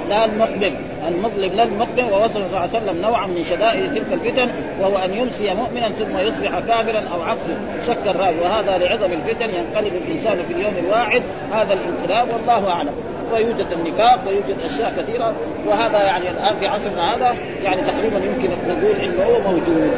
لا 0.08 0.24
المقبل 0.24 0.74
المظلم 1.08 1.52
لا 1.52 1.62
المقبل 1.62 2.04
ووصف 2.04 2.32
صلى 2.32 2.46
الله 2.46 2.58
عليه 2.58 2.70
وسلم 2.70 3.02
نوعا 3.02 3.26
من 3.26 3.44
شدائد 3.44 3.94
تلك 3.94 4.12
الفتن 4.12 4.50
وهو 4.80 4.96
أن 4.96 5.14
يمسي 5.14 5.54
مؤمنا 5.54 5.90
ثم 5.90 6.18
يصبح 6.18 6.58
كافرا 6.58 7.08
أو 7.14 7.22
عكسه 7.22 7.56
شك 7.86 8.06
الراوي 8.06 8.40
وهذا 8.40 8.78
لعظم 8.78 9.12
الفتن 9.12 9.50
ينقلب 9.50 9.92
الإنسان 9.94 10.38
في 10.48 10.54
اليوم 10.54 10.74
الواحد. 10.84 11.22
هذا 11.52 11.74
الانقلاب 11.74 12.28
والله 12.28 12.70
أعلم. 12.70 12.92
ويوجد 13.32 13.66
النفاق 13.72 14.20
ويوجد 14.26 14.56
أشياء 14.64 14.92
كثيرة. 14.98 15.34
وهذا 15.66 16.02
يعني 16.02 16.30
الآن 16.30 16.56
في 16.56 16.66
عصرنا 16.66 17.14
هذا 17.14 17.34
يعني 17.62 17.82
تقريبا 17.82 18.16
يمكن 18.16 18.50
نقول 18.68 18.96
إنه 18.96 19.24
هو 19.24 19.52
موجود. 19.52 19.90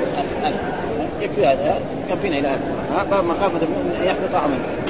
يكفي 1.20 1.46
هذا؟ 1.46 1.80
يكفينا 2.10 2.38
إلى 2.38 2.48
هذا. 2.48 3.22
مخافة 3.22 3.62
المؤمن 3.62 3.96
أن 4.00 4.06
يحبط 4.06 4.34
عمله. 4.34 4.85